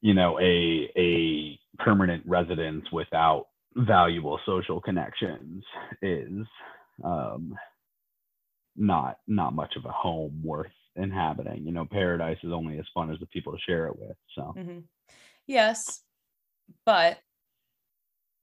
you 0.00 0.14
know, 0.14 0.38
a 0.40 0.90
a 0.96 1.58
permanent 1.82 2.22
residence 2.26 2.84
without 2.92 3.46
valuable 3.76 4.40
social 4.46 4.80
connections 4.80 5.64
is 6.02 6.46
um 7.04 7.54
not 8.76 9.18
not 9.26 9.54
much 9.54 9.74
of 9.76 9.84
a 9.84 9.92
home 9.92 10.40
worth 10.44 10.72
inhabiting. 10.96 11.64
You 11.64 11.72
know, 11.72 11.84
paradise 11.84 12.38
is 12.42 12.52
only 12.52 12.78
as 12.78 12.86
fun 12.94 13.10
as 13.12 13.18
the 13.20 13.26
people 13.26 13.52
to 13.52 13.58
share 13.66 13.86
it 13.86 13.98
with. 13.98 14.16
So 14.34 14.54
Mhm. 14.56 14.84
Yes, 15.46 16.02
but 16.84 17.18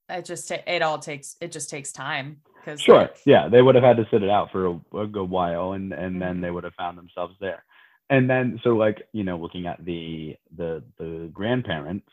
it 0.09 0.25
just 0.25 0.51
it 0.51 0.81
all 0.81 0.99
takes 0.99 1.35
it 1.41 1.51
just 1.51 1.69
takes 1.69 1.91
time 1.91 2.41
because 2.59 2.81
Sure. 2.81 3.09
Yeah, 3.25 3.47
they 3.47 3.61
would 3.61 3.75
have 3.75 3.83
had 3.83 3.97
to 3.97 4.07
sit 4.11 4.23
it 4.23 4.29
out 4.29 4.51
for 4.51 4.67
a, 4.67 4.97
a 4.97 5.07
good 5.07 5.29
while, 5.29 5.73
and 5.73 5.93
and 5.93 6.21
then 6.21 6.37
Mhm. 6.37 6.41
they 6.41 6.51
would 6.51 6.63
have 6.63 6.75
found 6.75 6.97
themselves 6.97 7.35
there. 7.39 7.63
And 8.09 8.29
then, 8.29 8.59
so 8.63 8.71
like 8.71 9.07
you 9.13 9.23
know, 9.23 9.37
looking 9.37 9.67
at 9.67 9.83
the 9.85 10.35
the 10.55 10.83
the 10.97 11.29
grandparents, 11.33 12.07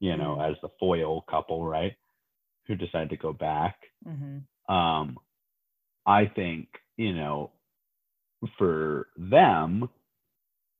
you 0.00 0.16
know, 0.16 0.36
Mhm. 0.36 0.40
as 0.40 0.56
the 0.62 0.68
foil 0.78 1.22
couple, 1.30 1.64
right, 1.64 1.94
who 2.66 2.76
decide 2.76 3.10
to 3.10 3.16
go 3.16 3.32
back. 3.32 3.76
hmm 4.04 4.46
Um, 4.68 5.18
I 6.06 6.26
think 6.26 6.68
you 6.96 7.14
know, 7.14 7.52
for 8.58 9.08
them, 9.16 9.88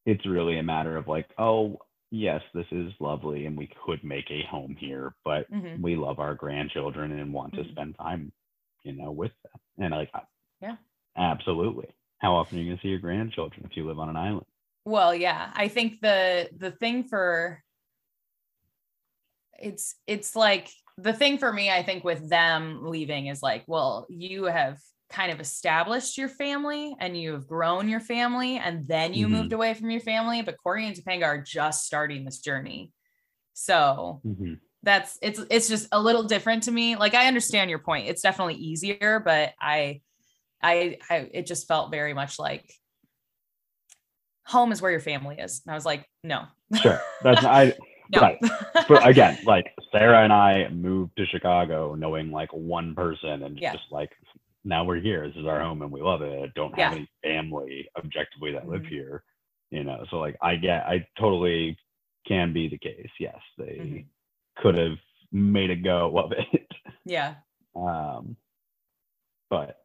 it's 0.06 0.26
really 0.26 0.58
a 0.58 0.62
matter 0.62 0.96
of 0.96 1.08
like, 1.08 1.28
oh, 1.38 1.78
yes, 2.10 2.42
this 2.54 2.66
is 2.72 2.92
lovely, 3.00 3.46
and 3.46 3.56
we 3.56 3.70
could 3.84 4.02
make 4.04 4.30
a 4.30 4.44
home 4.50 4.76
here, 4.78 5.14
but 5.24 5.48
hmm 5.50 5.76
we 5.80 5.96
love 5.96 6.18
our 6.18 6.34
grandchildren 6.34 7.12
and 7.12 7.32
want 7.32 7.54
to 7.54 7.64
Mhm. 7.64 7.70
spend 7.70 7.96
time, 7.98 8.32
you 8.84 8.92
know, 8.92 9.10
with 9.12 9.32
them. 9.42 9.60
And 9.84 9.92
like, 9.94 10.10
Yeah. 10.60 10.76
absolutely. 11.16 11.88
How 12.18 12.34
often 12.34 12.58
are 12.58 12.62
you 12.62 12.70
gonna 12.72 12.80
see 12.82 12.88
your 12.88 12.98
grandchildren 12.98 13.66
if 13.70 13.76
you 13.76 13.86
live 13.86 13.98
on 13.98 14.08
an 14.08 14.16
island? 14.16 14.46
Well, 14.90 15.14
yeah, 15.14 15.52
I 15.54 15.68
think 15.68 16.00
the 16.00 16.48
the 16.56 16.72
thing 16.72 17.04
for 17.04 17.62
it's 19.56 19.94
it's 20.08 20.34
like 20.34 20.68
the 20.98 21.12
thing 21.12 21.38
for 21.38 21.52
me 21.52 21.70
I 21.70 21.84
think 21.84 22.02
with 22.02 22.28
them 22.28 22.80
leaving 22.84 23.28
is 23.28 23.40
like, 23.40 23.62
well, 23.68 24.06
you 24.08 24.44
have 24.44 24.78
kind 25.08 25.30
of 25.30 25.38
established 25.40 26.18
your 26.18 26.28
family 26.28 26.96
and 26.98 27.16
you 27.16 27.32
have 27.34 27.46
grown 27.46 27.88
your 27.88 28.00
family 28.00 28.56
and 28.58 28.86
then 28.88 29.14
you 29.14 29.28
Mhm. 29.28 29.30
moved 29.30 29.52
away 29.52 29.74
from 29.74 29.90
your 29.90 30.00
family, 30.00 30.42
but 30.42 30.56
Corey 30.60 30.86
and 30.88 30.96
Topanga 30.96 31.24
are 31.24 31.40
just 31.40 31.84
starting 31.86 32.24
this 32.24 32.38
journey. 32.40 32.92
So, 33.54 34.24
that's 34.82 35.18
it's 35.22 35.40
it's 35.50 35.68
just 35.68 35.88
a 35.92 36.00
little 36.00 36.24
different 36.24 36.64
to 36.64 36.72
me. 36.72 36.96
Like 36.96 37.14
I 37.14 37.28
understand 37.28 37.70
your 37.70 37.78
point. 37.80 38.08
It's 38.08 38.22
definitely 38.22 38.56
easier, 38.56 39.20
but 39.24 39.54
I 39.60 40.00
I 40.62 40.98
I 41.10 41.30
it 41.32 41.46
just 41.46 41.68
felt 41.68 41.92
very 41.92 42.14
much 42.14 42.38
like 42.40 42.72
home 44.50 44.72
is 44.72 44.82
where 44.82 44.90
your 44.90 45.00
family 45.00 45.36
is. 45.38 45.62
And 45.64 45.72
I 45.72 45.74
was 45.76 45.86
like, 45.86 46.04
no. 46.24 46.42
Sure. 46.80 47.00
That's 47.22 47.44
I 47.44 47.72
no. 48.14 48.20
right. 48.20 48.38
but 48.88 49.06
again, 49.06 49.38
like 49.44 49.72
Sarah 49.92 50.24
and 50.24 50.32
I 50.32 50.68
moved 50.68 51.16
to 51.16 51.26
Chicago 51.26 51.94
knowing 51.94 52.30
like 52.30 52.52
one 52.52 52.94
person 52.94 53.42
and 53.44 53.58
Yeah. 53.58 53.72
just 53.72 53.84
like 53.90 54.10
now 54.64 54.84
we're 54.84 55.00
here. 55.00 55.26
This 55.28 55.36
is 55.36 55.46
our 55.46 55.60
home 55.60 55.82
and 55.82 55.90
we 55.90 56.02
love 56.02 56.22
it. 56.22 56.52
Don't 56.54 56.70
have 56.78 56.92
Yeah. 56.92 56.98
any 56.98 57.08
family 57.22 57.88
objectively 57.96 58.52
that 58.52 58.68
live 58.68 58.82
Mhm. 58.82 58.88
here. 58.88 59.22
You 59.70 59.84
know, 59.84 60.04
so 60.10 60.16
like 60.18 60.36
I 60.42 60.56
get 60.56 60.84
I 60.86 61.06
totally 61.18 61.76
can 62.26 62.52
be 62.52 62.68
the 62.68 62.78
case. 62.78 63.08
Yes, 63.18 63.38
they 63.56 63.76
Mhm. 63.78 64.04
could 64.56 64.74
have 64.74 64.98
made 65.32 65.70
a 65.70 65.76
go 65.76 66.18
of 66.18 66.32
it. 66.32 66.66
Yeah. 67.04 67.36
Um, 67.76 68.36
but 69.48 69.84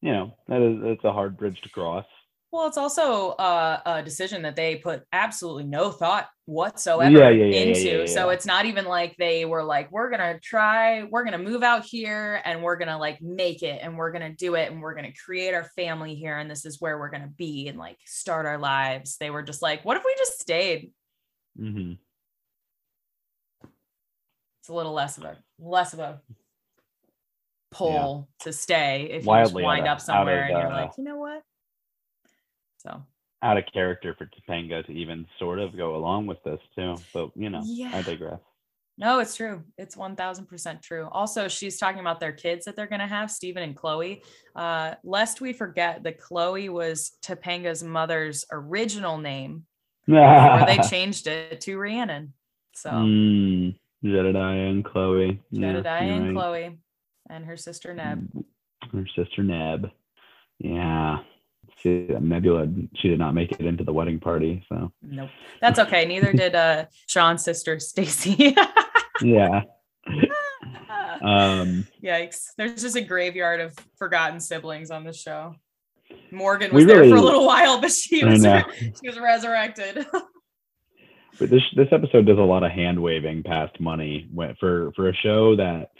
you 0.00 0.12
know 0.12 0.34
that 0.48 0.62
is 0.62 0.78
it's 0.82 1.04
a 1.04 1.12
hard 1.12 1.36
bridge 1.36 1.60
to 1.60 1.68
cross. 1.68 2.06
Well, 2.52 2.66
it's 2.66 2.76
also 2.76 3.30
uh, 3.30 3.80
a 3.86 4.02
decision 4.02 4.42
that 4.42 4.56
they 4.56 4.76
put 4.76 5.04
absolutely 5.10 5.64
no 5.64 5.90
thought 5.90 6.28
whatsoever 6.44 7.16
Yeah, 7.18 7.30
yeah, 7.30 7.46
yeah, 7.46 7.62
into. 7.62 8.06
So 8.06 8.28
it's 8.28 8.44
not 8.44 8.66
even 8.66 8.84
like 8.84 9.16
they 9.16 9.46
were 9.46 9.64
like, 9.64 9.90
we're 9.90 10.10
gonna 10.10 10.38
try, 10.38 11.04
we're 11.04 11.24
gonna 11.24 11.38
move 11.38 11.62
out 11.62 11.86
here 11.86 12.42
and 12.44 12.62
we're 12.62 12.76
gonna 12.76 12.98
like 12.98 13.22
make 13.22 13.62
it 13.62 13.80
and 13.82 13.96
we're 13.96 14.12
gonna 14.12 14.34
do 14.34 14.54
it 14.56 14.70
and 14.70 14.82
we're 14.82 14.94
gonna 14.94 15.14
create 15.24 15.54
our 15.54 15.64
family 15.64 16.14
here 16.14 16.36
and 16.36 16.50
this 16.50 16.66
is 16.66 16.78
where 16.78 16.98
we're 16.98 17.08
gonna 17.08 17.32
be 17.38 17.68
and 17.68 17.78
like 17.78 17.96
start 18.04 18.44
our 18.44 18.58
lives. 18.58 19.16
They 19.16 19.30
were 19.30 19.42
just 19.42 19.62
like, 19.62 19.82
what 19.86 19.96
if 19.96 20.04
we 20.04 20.14
just 20.18 20.38
stayed? 20.38 20.92
hmm 21.56 21.92
It's 24.60 24.68
a 24.68 24.74
little 24.74 24.92
less 24.92 25.16
of 25.16 25.24
a 25.24 25.38
less 25.58 25.94
of 25.94 26.00
a 26.00 26.20
pull 27.70 28.28
to 28.40 28.52
stay 28.52 29.08
if 29.10 29.24
you 29.24 29.32
just 29.32 29.54
wind 29.54 29.88
up 29.88 30.02
somewhere 30.02 30.44
of, 30.44 30.50
and 30.50 30.58
you're 30.58 30.70
uh, 30.70 30.82
like, 30.82 30.90
you 30.98 31.04
know 31.04 31.16
what? 31.16 31.42
So 32.82 33.02
Out 33.42 33.58
of 33.58 33.64
character 33.72 34.14
for 34.16 34.26
Topanga 34.26 34.84
to 34.86 34.92
even 34.92 35.26
sort 35.38 35.58
of 35.58 35.76
go 35.76 35.96
along 35.96 36.26
with 36.26 36.42
this 36.44 36.60
too. 36.76 36.96
But 37.14 37.30
you 37.36 37.50
know, 37.50 37.62
I 37.92 38.02
digress. 38.02 38.40
No, 38.98 39.20
it's 39.20 39.34
true. 39.34 39.62
It's 39.78 39.96
1000% 39.96 40.82
true. 40.82 41.08
Also, 41.10 41.48
she's 41.48 41.78
talking 41.78 42.00
about 42.00 42.20
their 42.20 42.32
kids 42.32 42.66
that 42.66 42.76
they're 42.76 42.86
going 42.86 43.00
to 43.00 43.06
have, 43.06 43.30
Stephen 43.30 43.62
and 43.62 43.74
Chloe. 43.74 44.22
Uh, 44.54 44.94
lest 45.02 45.40
we 45.40 45.54
forget 45.54 46.02
that 46.02 46.18
Chloe 46.20 46.68
was 46.68 47.12
Topanga's 47.22 47.82
mother's 47.82 48.44
original 48.52 49.16
name, 49.16 49.64
or 50.06 50.66
they 50.66 50.78
changed 50.90 51.26
it 51.26 51.62
to 51.62 51.78
Rhiannon. 51.78 52.34
So, 52.74 52.90
Mm, 52.90 53.76
Jedediah 54.04 54.68
and 54.68 54.84
Chloe. 54.84 55.40
Yeah, 55.50 55.72
Jedediah 55.72 56.04
you're 56.06 56.14
and 56.14 56.24
right. 56.26 56.34
Chloe 56.34 56.78
and 57.30 57.46
her 57.46 57.56
sister 57.56 57.94
Neb. 57.94 58.28
Her 58.92 59.06
sister 59.16 59.42
Neb. 59.42 59.90
Yeah. 60.58 61.20
See, 61.82 62.06
Nebula, 62.20 62.68
she 62.94 63.08
did 63.08 63.18
not 63.18 63.34
make 63.34 63.52
it 63.52 63.66
into 63.66 63.82
the 63.82 63.92
wedding 63.92 64.20
party. 64.20 64.64
So, 64.68 64.92
Nope. 65.02 65.30
That's 65.60 65.78
okay. 65.80 66.04
Neither 66.04 66.32
did 66.34 66.54
uh, 66.54 66.86
Shawn's 67.06 67.42
sister, 67.42 67.80
Stacy. 67.80 68.54
yeah. 69.22 69.62
Um, 71.22 71.86
Yikes. 72.02 72.48
There's 72.58 72.82
just 72.82 72.96
a 72.96 73.00
graveyard 73.00 73.60
of 73.60 73.76
forgotten 73.96 74.40
siblings 74.40 74.90
on 74.90 75.04
the 75.04 75.12
show. 75.12 75.54
Morgan 76.32 76.74
was 76.74 76.84
there 76.84 77.08
for 77.08 77.14
a 77.14 77.20
little 77.20 77.46
while, 77.46 77.80
but 77.80 77.92
she 77.92 78.24
was 78.24 78.42
she 78.42 79.08
was 79.08 79.20
resurrected. 79.20 80.04
but 81.38 81.48
this 81.48 81.62
this 81.76 81.86
episode 81.92 82.26
does 82.26 82.38
a 82.38 82.42
lot 82.42 82.64
of 82.64 82.72
hand 82.72 83.00
waving 83.00 83.44
past 83.44 83.78
money 83.78 84.28
for 84.58 84.90
for 84.96 85.10
a 85.10 85.14
show 85.14 85.54
that 85.54 85.90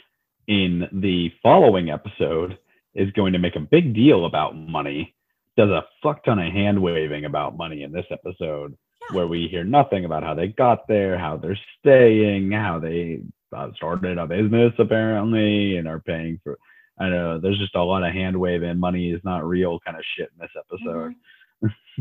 in 0.47 0.89
the 0.91 1.31
following 1.41 1.89
episode 1.89 2.57
is 2.93 3.09
going 3.11 3.31
to 3.31 3.39
make 3.39 3.55
a 3.55 3.61
big 3.61 3.95
deal 3.95 4.25
about 4.25 4.57
money 4.57 5.15
does 5.57 5.69
a 5.69 5.83
fuck 6.01 6.23
ton 6.23 6.39
of 6.39 6.51
hand 6.51 6.81
waving 6.81 7.25
about 7.25 7.57
money 7.57 7.83
in 7.83 7.91
this 7.91 8.05
episode 8.11 8.75
Yeah. 9.09 9.15
where 9.17 9.27
we 9.27 9.47
hear 9.47 9.63
nothing 9.63 10.05
about 10.05 10.23
how 10.23 10.33
they 10.33 10.47
got 10.47 10.87
there 10.87 11.17
how 11.17 11.37
they're 11.37 11.59
staying 11.79 12.51
how 12.51 12.79
they 12.79 13.19
uh, 13.55 13.69
started 13.75 14.17
a 14.17 14.25
business 14.27 14.73
apparently 14.79 15.77
and 15.77 15.87
are 15.87 15.99
paying 15.99 16.39
for 16.43 16.57
i 16.99 17.07
know 17.09 17.39
there's 17.39 17.59
just 17.59 17.75
a 17.75 17.83
lot 17.83 18.03
of 18.03 18.13
hand 18.13 18.39
waving 18.39 18.79
money 18.79 19.11
is 19.11 19.21
not 19.23 19.47
real 19.47 19.79
kind 19.85 19.97
of 19.97 20.03
shit 20.17 20.29
in 20.33 20.39
this 20.39 20.51
episode 20.57 21.13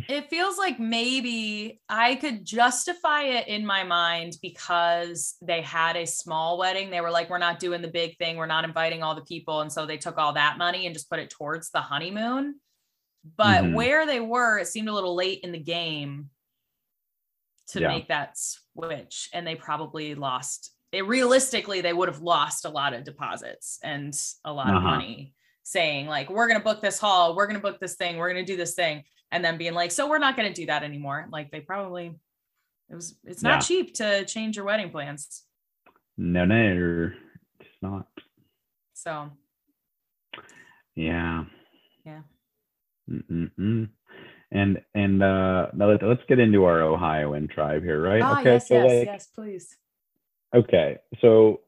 it 0.08 0.28
feels 0.30 0.56
like 0.58 0.80
maybe 0.80 1.80
I 1.88 2.14
could 2.16 2.44
justify 2.44 3.24
it 3.24 3.46
in 3.46 3.64
my 3.66 3.84
mind 3.84 4.38
because 4.40 5.36
they 5.42 5.60
had 5.60 5.96
a 5.96 6.06
small 6.06 6.56
wedding. 6.58 6.90
They 6.90 7.00
were 7.02 7.10
like, 7.10 7.28
we're 7.30 7.38
not 7.38 7.58
doing 7.60 7.82
the 7.82 7.88
big 7.88 8.16
thing, 8.16 8.36
we're 8.38 8.46
not 8.46 8.64
inviting 8.64 9.02
all 9.02 9.14
the 9.14 9.20
people. 9.22 9.60
And 9.60 9.70
so 9.70 9.84
they 9.86 9.98
took 9.98 10.16
all 10.18 10.32
that 10.32 10.56
money 10.58 10.86
and 10.86 10.94
just 10.94 11.10
put 11.10 11.18
it 11.20 11.30
towards 11.30 11.70
the 11.70 11.80
honeymoon. 11.80 12.56
But 13.24 13.64
Mhm. 13.64 13.74
where 13.74 14.06
they 14.06 14.20
were, 14.20 14.58
it 14.58 14.66
seemed 14.66 14.88
a 14.88 14.92
little 14.92 15.14
late 15.14 15.40
in 15.42 15.52
the 15.52 15.58
game 15.58 16.30
to 17.68 17.80
Yeah. 17.80 17.88
make 17.88 18.08
that 18.08 18.36
switch. 18.36 19.28
And 19.32 19.46
they 19.46 19.54
probably 19.56 20.14
lost 20.14 20.74
it 20.92 21.06
realistically, 21.06 21.80
they 21.80 21.94
would 21.94 22.08
have 22.08 22.20
lost 22.20 22.66
a 22.66 22.68
lot 22.68 22.92
of 22.92 23.02
deposits 23.02 23.78
and 23.82 24.12
a 24.44 24.52
lot 24.52 24.68
of 24.68 24.74
Uh-huh. 24.76 24.90
money 24.90 25.34
saying, 25.62 26.06
like, 26.06 26.28
we're 26.28 26.46
gonna 26.46 26.60
book 26.60 26.82
this 26.82 26.98
hall, 26.98 27.34
we're 27.34 27.46
gonna 27.46 27.60
book 27.60 27.80
this 27.80 27.94
thing, 27.96 28.18
we're 28.18 28.28
gonna 28.28 28.44
do 28.44 28.58
this 28.58 28.74
thing 28.74 29.02
and 29.30 29.42
then 29.42 29.56
being 29.56 29.72
like, 29.72 29.90
so 29.90 30.06
we're 30.06 30.18
not 30.18 30.36
going 30.36 30.52
to 30.52 30.60
do 30.60 30.66
that 30.66 30.82
anymore. 30.82 31.26
Like 31.30 31.50
they 31.50 31.60
probably, 31.62 32.14
it 32.90 32.94
was, 32.94 33.18
it's 33.24 33.42
not 33.42 33.54
Yeah. 33.54 33.60
cheap 33.60 33.94
to 33.94 34.26
change 34.26 34.56
your 34.56 34.66
wedding 34.66 34.90
plans. 34.90 35.46
no 36.18 36.44
no 36.44 37.10
it's 37.58 37.80
not 37.80 38.06
So 38.92 39.34
Yeah. 40.94 41.46
Yeah. 42.04 42.22
Mm-mm-mm. 43.10 43.88
And 44.50 44.80
and 44.94 45.22
uh 45.22 45.68
now 45.72 45.90
let, 45.90 46.02
let's 46.02 46.22
get 46.28 46.38
into 46.38 46.64
our 46.64 46.82
Ohioan 46.82 47.48
tribe 47.48 47.82
here, 47.82 48.00
right? 48.00 48.22
ah, 48.22 48.40
okay, 48.40 48.54
yes, 48.54 48.68
so 48.68 48.74
yes, 48.74 48.84
like 48.84 49.06
yes, 49.06 49.26
please. 49.34 49.76
okay, 50.54 50.98
so 51.20 51.60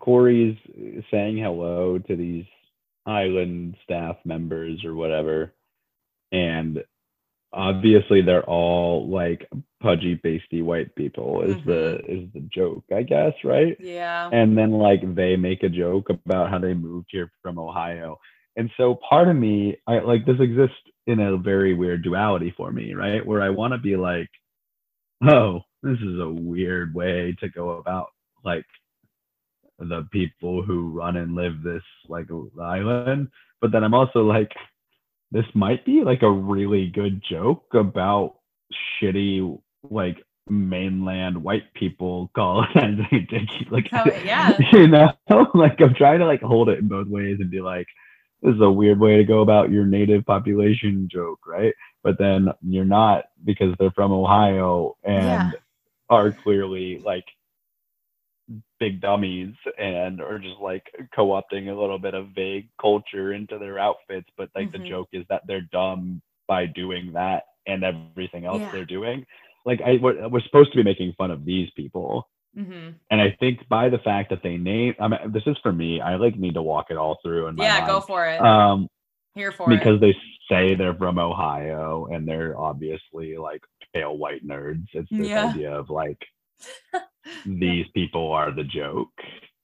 Corey's 0.00 0.56
saying 1.10 1.38
hello 1.38 1.98
to 1.98 2.16
these 2.16 2.44
island 3.06 3.76
staff 3.84 4.16
members 4.24 4.84
or 4.84 4.94
whatever, 4.94 5.54
and 6.32 6.82
obviously 7.52 8.20
they're 8.22 8.44
all 8.44 9.08
like 9.08 9.48
pudgy, 9.80 10.16
pasty 10.16 10.62
white 10.62 10.94
people. 10.94 11.42
Is 11.42 11.56
the 11.64 11.98
is 12.06 12.28
the 12.34 12.46
joke, 12.52 12.84
I 12.94 13.02
guess, 13.02 13.32
right? 13.44 13.76
Yeah. 13.80 14.28
and 14.32 14.56
then 14.56 14.72
like 14.72 15.14
they 15.14 15.36
make 15.36 15.62
a 15.62 15.68
joke 15.68 16.10
about 16.10 16.50
how 16.50 16.58
they 16.58 16.74
moved 16.74 17.08
here 17.10 17.30
from 17.42 17.58
Ohio. 17.58 18.18
And 18.58 18.70
so 18.76 18.98
part 19.08 19.28
of 19.28 19.36
me, 19.36 19.76
I 19.86 20.00
like 20.00 20.26
this 20.26 20.40
exists 20.40 20.74
in 21.06 21.20
a 21.20 21.38
very 21.38 21.74
weird 21.74 22.02
duality 22.02 22.52
for 22.56 22.72
me, 22.72 22.92
right? 22.92 23.24
Where 23.24 23.40
I 23.40 23.50
want 23.50 23.72
to 23.72 23.78
be 23.78 23.96
like, 23.96 24.28
oh, 25.22 25.60
this 25.82 25.98
is 26.00 26.18
a 26.20 26.28
weird 26.28 26.92
way 26.92 27.36
to 27.40 27.48
go 27.48 27.70
about 27.70 28.08
like 28.44 28.66
the 29.78 30.08
people 30.10 30.62
who 30.62 30.90
run 30.90 31.16
and 31.16 31.36
live 31.36 31.62
this 31.62 31.84
like 32.08 32.26
island. 32.60 33.28
But 33.60 33.70
then 33.70 33.84
I'm 33.84 33.94
also 33.94 34.22
like, 34.24 34.50
this 35.30 35.46
might 35.54 35.86
be 35.86 36.02
like 36.02 36.22
a 36.22 36.30
really 36.30 36.88
good 36.88 37.22
joke 37.30 37.64
about 37.74 38.38
shitty 39.00 39.60
like 39.88 40.16
mainland 40.50 41.42
white 41.42 41.72
people 41.74 42.30
colonizing 42.34 43.28
like 43.70 43.88
Oh, 43.92 44.04
yeah. 44.24 44.56
you 44.72 44.88
know 44.88 45.12
like 45.54 45.78
i'm 45.80 45.94
trying 45.94 46.20
to 46.20 46.26
like 46.26 46.40
hold 46.40 46.70
it 46.70 46.78
in 46.78 46.88
both 46.88 47.06
ways 47.06 47.36
and 47.38 47.50
be 47.50 47.60
like 47.60 47.86
this 48.42 48.54
is 48.54 48.60
a 48.60 48.70
weird 48.70 49.00
way 49.00 49.16
to 49.16 49.24
go 49.24 49.40
about 49.40 49.70
your 49.70 49.84
native 49.84 50.24
population 50.26 51.08
joke 51.10 51.40
right 51.46 51.74
but 52.02 52.18
then 52.18 52.48
you're 52.62 52.84
not 52.84 53.24
because 53.44 53.74
they're 53.78 53.90
from 53.92 54.12
ohio 54.12 54.96
and 55.04 55.24
Yeah. 55.24 55.50
are 56.10 56.32
clearly 56.32 56.98
like 57.00 57.24
big 58.80 59.00
dummies 59.00 59.54
and 59.78 60.20
are 60.22 60.38
just 60.38 60.58
like 60.60 60.84
co-opting 61.14 61.68
a 61.68 61.78
little 61.78 61.98
bit 61.98 62.14
of 62.14 62.28
vague 62.28 62.68
culture 62.80 63.34
into 63.34 63.58
their 63.58 63.78
outfits 63.78 64.28
but 64.38 64.48
like 64.54 64.68
Mhm. 64.68 64.72
the 64.72 64.88
joke 64.88 65.08
is 65.12 65.26
that 65.28 65.46
they're 65.46 65.68
dumb 65.72 66.22
by 66.46 66.64
doing 66.64 67.12
that 67.12 67.44
and 67.66 67.84
everything 67.84 68.46
else 68.46 68.60
Yeah. 68.60 68.70
they're 68.72 68.84
doing 68.86 69.26
like 69.66 69.82
I 69.82 69.98
we're, 70.00 70.28
we're 70.28 70.40
supposed 70.40 70.70
to 70.72 70.76
be 70.78 70.82
making 70.82 71.12
fun 71.14 71.30
of 71.30 71.44
these 71.44 71.70
people 71.72 72.26
hmm 72.58 72.90
and 73.10 73.20
I 73.20 73.36
think 73.40 73.66
by 73.68 73.88
the 73.88 73.98
fact 73.98 74.30
that 74.30 74.42
they 74.42 74.56
name, 74.58 74.94
I 75.00 75.08
mean, 75.08 75.32
this 75.32 75.44
is 75.46 75.56
for 75.62 75.72
me. 75.72 76.00
I 76.00 76.16
like 76.16 76.36
need 76.36 76.54
to 76.54 76.62
walk 76.62 76.86
it 76.90 76.96
all 76.98 77.18
through 77.22 77.46
And 77.46 77.58
Yeah, 77.58 77.76
mind. 77.78 77.86
go 77.86 78.00
for 78.00 78.26
it. 78.26 78.40
Um, 78.40 78.88
Here 79.34 79.52
for 79.52 79.70
because 79.70 80.00
they 80.00 80.14
say 80.50 80.74
they're 80.74 80.94
from 80.94 81.18
Ohio 81.18 82.08
and 82.12 82.28
they're 82.28 82.58
obviously 82.58 83.36
like 83.38 83.62
pale 83.94 84.16
white 84.18 84.46
nerds. 84.46 84.84
It's 84.92 85.08
this 85.10 85.28
Yeah. 85.28 85.46
idea 85.46 85.72
of 85.72 85.88
like 85.88 86.18
it. 86.92 87.02
these 87.46 87.86
people 87.94 88.30
are 88.32 88.50
the 88.54 88.64
joke, 88.64 89.12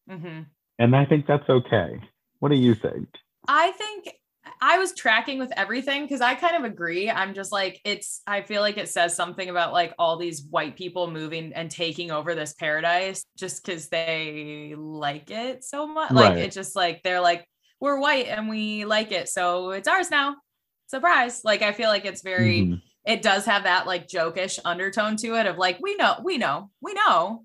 hmm 0.08 0.42
and 0.78 0.96
I 0.96 1.04
think 1.04 1.26
that's 1.26 1.48
okay. 1.48 2.00
What 2.40 2.48
do 2.48 2.56
you 2.56 2.74
think? 2.74 3.08
I 3.46 3.72
think 3.72 4.08
I 4.66 4.78
was 4.78 4.94
tracking 4.94 5.38
with 5.38 5.52
everything 5.58 6.04
because 6.04 6.22
I 6.22 6.34
kind 6.34 6.56
of 6.56 6.64
agree. 6.64 7.10
I'm 7.10 7.34
just 7.34 7.52
like, 7.52 7.82
it's, 7.84 8.22
I 8.26 8.40
feel 8.40 8.62
like 8.62 8.78
it 8.78 8.88
says 8.88 9.14
something 9.14 9.50
about 9.50 9.74
like 9.74 9.92
all 9.98 10.16
these 10.16 10.46
white 10.48 10.74
people 10.74 11.10
moving 11.10 11.52
and 11.52 11.70
taking 11.70 12.10
over 12.10 12.34
this 12.34 12.54
paradise 12.54 13.26
just 13.36 13.62
because 13.62 13.88
they 13.90 14.74
like 14.74 15.30
it 15.30 15.64
so 15.64 15.86
much. 15.86 16.12
Like, 16.12 16.30
Right. 16.30 16.38
it's 16.38 16.54
just 16.54 16.74
like, 16.74 17.02
they're 17.02 17.20
like, 17.20 17.46
we're 17.78 18.00
white 18.00 18.26
and 18.28 18.48
we 18.48 18.86
like 18.86 19.12
it. 19.12 19.28
So 19.28 19.72
it's 19.72 19.86
ours 19.86 20.10
now. 20.10 20.36
Surprise. 20.86 21.42
Like, 21.44 21.60
I 21.60 21.72
feel 21.72 21.90
like 21.90 22.06
it's 22.06 22.22
very, 22.22 22.60
Mhm. 22.62 22.80
it 23.04 23.20
does 23.20 23.44
have 23.44 23.64
that 23.64 23.86
like 23.86 24.08
jokish 24.08 24.58
undertone 24.64 25.16
to 25.18 25.34
it 25.34 25.44
of 25.46 25.58
like, 25.58 25.76
we 25.82 25.94
know, 25.96 26.16
we 26.24 26.38
know, 26.38 26.70
we 26.80 26.94
know. 26.94 27.44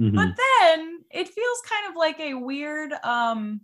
Mhm. 0.00 0.14
But 0.14 0.36
then 0.36 0.98
it 1.10 1.26
feels 1.26 1.60
kind 1.68 1.88
of 1.90 1.96
like 1.96 2.20
a 2.20 2.34
weird 2.34 2.92
um 3.02 3.62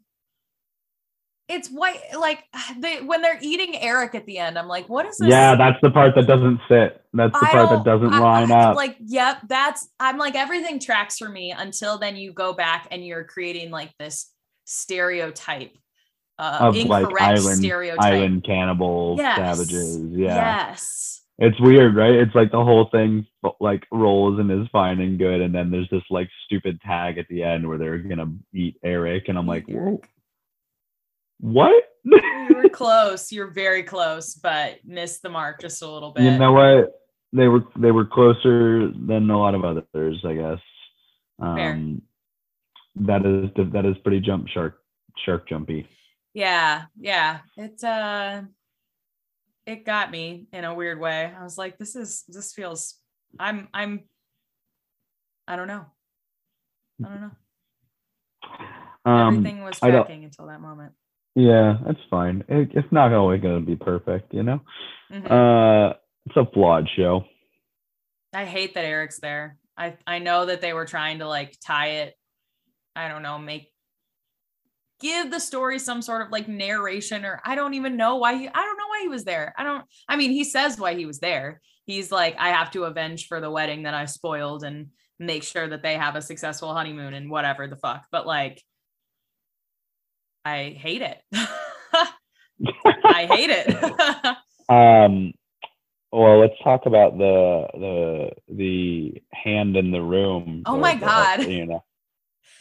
it's 1.52 1.68
white 1.68 2.00
like 2.18 2.44
they 2.78 3.00
when 3.00 3.22
they're 3.22 3.38
eating 3.42 3.76
Eric 3.76 4.14
at 4.14 4.26
the 4.26 4.38
end. 4.38 4.58
I'm 4.58 4.68
like, 4.68 4.88
what 4.88 5.06
is 5.06 5.18
this? 5.18 5.28
Yeah, 5.28 5.54
that's 5.56 5.78
the 5.82 5.90
part 5.90 6.14
that 6.16 6.26
doesn't 6.26 6.60
fit. 6.68 7.02
That's 7.12 7.32
the 7.38 7.46
I 7.46 7.50
part 7.50 7.70
that 7.70 7.84
doesn't 7.84 8.12
I- 8.12 8.18
line 8.18 8.50
I- 8.52 8.70
up. 8.70 8.76
Like, 8.76 8.96
yep, 9.00 9.38
that's 9.48 9.88
I'm 10.00 10.18
like 10.18 10.34
everything 10.34 10.80
tracks 10.80 11.18
for 11.18 11.28
me 11.28 11.52
until 11.52 11.98
then 11.98 12.16
you 12.16 12.32
go 12.32 12.52
back 12.52 12.88
and 12.90 13.04
you're 13.06 13.24
creating 13.24 13.70
like 13.70 13.90
this 13.98 14.32
stereotype, 14.64 15.76
uh, 16.38 16.58
of 16.60 16.74
like 16.76 17.02
incorrect 17.04 17.20
island 17.22 17.58
stereotype. 17.58 18.02
island 18.04 18.44
cannibal 18.44 19.16
Yes. 19.18 19.36
savages. 19.36 19.98
Yeah. 20.12 20.68
Yes. 20.68 21.08
It's 21.38 21.58
weird, 21.60 21.96
right? 21.96 22.14
It's 22.14 22.34
like 22.34 22.52
the 22.52 22.62
whole 22.62 22.88
thing 22.92 23.26
like 23.58 23.84
rolls 23.90 24.38
and 24.38 24.50
is 24.50 24.68
fine 24.70 25.00
and 25.00 25.18
good, 25.18 25.40
and 25.40 25.54
then 25.54 25.70
there's 25.70 25.88
this 25.90 26.02
like 26.10 26.28
stupid 26.44 26.80
tag 26.82 27.18
at 27.18 27.26
the 27.28 27.42
end 27.42 27.66
where 27.68 27.78
they're 27.78 27.98
gonna 27.98 28.32
eat 28.54 28.76
Eric, 28.84 29.28
and 29.28 29.36
I'm 29.38 29.46
like, 29.46 29.66
Whoa. 29.66 30.00
What? 31.42 31.84
You 32.04 32.56
were 32.56 32.68
close. 32.68 33.30
You're 33.30 33.52
very 33.52 33.84
close, 33.84 34.34
but 34.34 34.78
missed 34.84 35.22
the 35.22 35.28
mark 35.28 35.60
just 35.60 35.82
a 35.82 35.88
little 35.88 36.10
bit. 36.10 36.24
you 36.24 36.36
know 36.38 36.52
what? 36.52 36.90
They 37.32 37.46
were 37.46 37.62
they 37.76 37.92
were 37.92 38.04
closer 38.04 38.90
than 38.90 39.30
a 39.30 39.38
lot 39.38 39.54
of 39.54 39.64
others, 39.64 40.20
I 40.26 40.34
guess. 40.34 40.58
Fair. 41.40 41.72
Um, 41.72 42.02
that 42.96 43.24
is 43.24 43.50
that 43.72 43.86
is 43.86 43.96
pretty 44.02 44.20
jump 44.20 44.48
shark 44.48 44.80
shark 45.24 45.48
jumpy. 45.48 45.86
Yeah, 46.34 46.82
yeah. 46.98 47.38
It 47.56 47.82
uh 47.84 48.42
it 49.66 49.84
got 49.86 50.10
me 50.10 50.46
in 50.52 50.64
a 50.64 50.74
weird 50.74 50.98
way. 50.98 51.32
I 51.38 51.44
was 51.44 51.56
like, 51.56 51.78
this 51.78 51.94
is 51.94 52.24
this 52.26 52.52
feels 52.52 52.96
I'm 53.38 53.68
I'm 53.72 54.00
I 55.46 55.54
don't 55.56 55.68
know. 55.68 55.86
I 57.04 57.08
don't 57.08 57.20
know. 57.20 57.30
Um, 59.04 59.36
Everything 59.38 59.62
was 59.62 59.78
tracking 59.78 60.24
until 60.24 60.46
that 60.46 60.60
moment. 60.60 60.92
Yeah, 61.34 61.78
that's 61.84 62.00
fine. 62.10 62.44
It, 62.48 62.70
it's 62.74 62.92
not 62.92 63.12
always 63.12 63.40
gonna 63.40 63.60
be 63.60 63.76
perfect, 63.76 64.34
you 64.34 64.42
know. 64.42 64.60
Mhm. 65.10 65.30
Uh, 65.30 65.94
it's 66.26 66.36
a 66.36 66.46
flawed 66.52 66.88
show. 66.96 67.24
I 68.32 68.44
hate 68.44 68.74
that 68.74 68.84
Eric's 68.84 69.20
there. 69.20 69.58
I 69.76 69.96
I 70.06 70.18
know 70.18 70.46
that 70.46 70.60
they 70.60 70.72
were 70.72 70.86
trying 70.86 71.18
to 71.18 71.28
like 71.28 71.56
tie 71.64 72.02
it. 72.02 72.14
I 72.94 73.08
don't 73.08 73.22
know, 73.22 73.38
make 73.38 73.72
give 75.00 75.30
the 75.30 75.40
story 75.40 75.78
some 75.80 76.00
sort 76.00 76.22
of 76.22 76.30
like 76.30 76.46
narration 76.46 77.24
or 77.24 77.40
I 77.44 77.56
don't 77.56 77.74
even 77.74 77.96
know 77.96 78.16
why 78.16 78.36
he 78.36 78.48
I 78.48 78.52
don't 78.52 78.78
know 78.78 78.86
why 78.88 79.00
he 79.02 79.08
was 79.08 79.24
there. 79.24 79.52
I 79.58 79.64
don't 79.64 79.84
I 80.08 80.16
mean, 80.16 80.30
he 80.30 80.44
says 80.44 80.78
why 80.78 80.94
he 80.94 81.06
was 81.06 81.18
there. 81.18 81.60
He's 81.86 82.12
like 82.12 82.36
I 82.38 82.50
have 82.50 82.70
to 82.72 82.84
avenge 82.84 83.26
for 83.26 83.40
the 83.40 83.50
wedding 83.50 83.82
that 83.82 83.94
I 83.94 84.04
spoiled 84.04 84.62
and 84.62 84.88
make 85.18 85.42
sure 85.42 85.68
that 85.68 85.82
they 85.82 85.94
have 85.94 86.14
a 86.14 86.22
successful 86.22 86.72
honeymoon 86.72 87.14
and 87.14 87.30
whatever 87.30 87.66
the 87.66 87.76
fuck. 87.76 88.06
But 88.12 88.26
like 88.26 88.62
I 90.44 90.76
hate 90.78 91.02
it. 91.02 91.22
I 93.04 93.26
hate 93.26 93.50
it. 93.50 94.36
Um, 94.68 95.32
well, 96.12 96.38
let's 96.40 96.54
talk 96.64 96.86
about 96.86 97.18
the 97.18 97.66
the 97.74 98.30
the 98.54 99.22
hand 99.34 99.76
in 99.76 99.90
the 99.90 100.00
room. 100.00 100.62
Oh 100.64 100.78
my 100.78 100.94
the- 100.94 101.00
God. 101.00 101.44
You 101.46 101.66
know, 101.66 101.84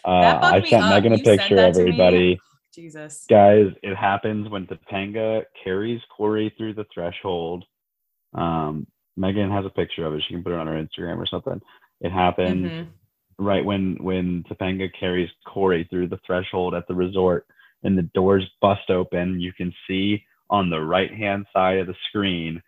uh, 0.04 0.40
I 0.42 0.62
sent. 0.68 0.90
Megan 0.90 1.14
a 1.14 1.18
You 1.18 1.24
picture. 1.24 1.56
that 1.56 1.74
to 1.76 1.84
me. 1.84 1.90
Everybody, 1.90 2.40
Jesus. 2.74 3.26
guys, 3.30 3.68
it 3.84 3.96
happens 3.96 4.50
when 4.50 4.68
Topanga 4.68 5.44
carries 5.64 6.02
Corey 6.16 6.54
through 6.58 6.74
the 6.74 6.86
threshold. 6.94 7.64
Um, 8.34 8.88
Megan 9.16 9.52
has 9.52 9.64
a 9.66 9.70
picture 9.70 10.06
of 10.06 10.14
it. 10.16 10.24
She 10.28 10.34
can 10.34 10.44
put 10.44 10.52
it 10.54 10.60
on 10.60 10.68
her 10.68 10.74
Instagram 10.84 11.18
or 11.18 11.28
something. 11.28 11.62
It 12.02 12.12
happened 12.12 12.66
Mhm. 12.72 12.88
right 13.38 13.64
when 13.64 13.96
when 14.02 14.44
Topanga 14.50 14.90
carries 15.00 15.30
Corey 15.46 15.86
through 15.90 16.08
the 16.08 16.20
threshold 16.26 16.74
at 16.74 16.88
the 16.88 16.96
resort 16.96 17.46
and 17.84 17.98
the 17.98 18.10
doors 18.14 18.50
bust 18.62 18.90
open, 18.90 19.40
you 19.40 19.54
can 19.54 19.74
see 19.88 20.24
on 20.50 20.70
the 20.70 20.82
right 20.82 21.14
hand 21.14 21.46
side 21.54 21.80
of 21.80 21.88
the 21.88 21.96
screen 22.10 22.62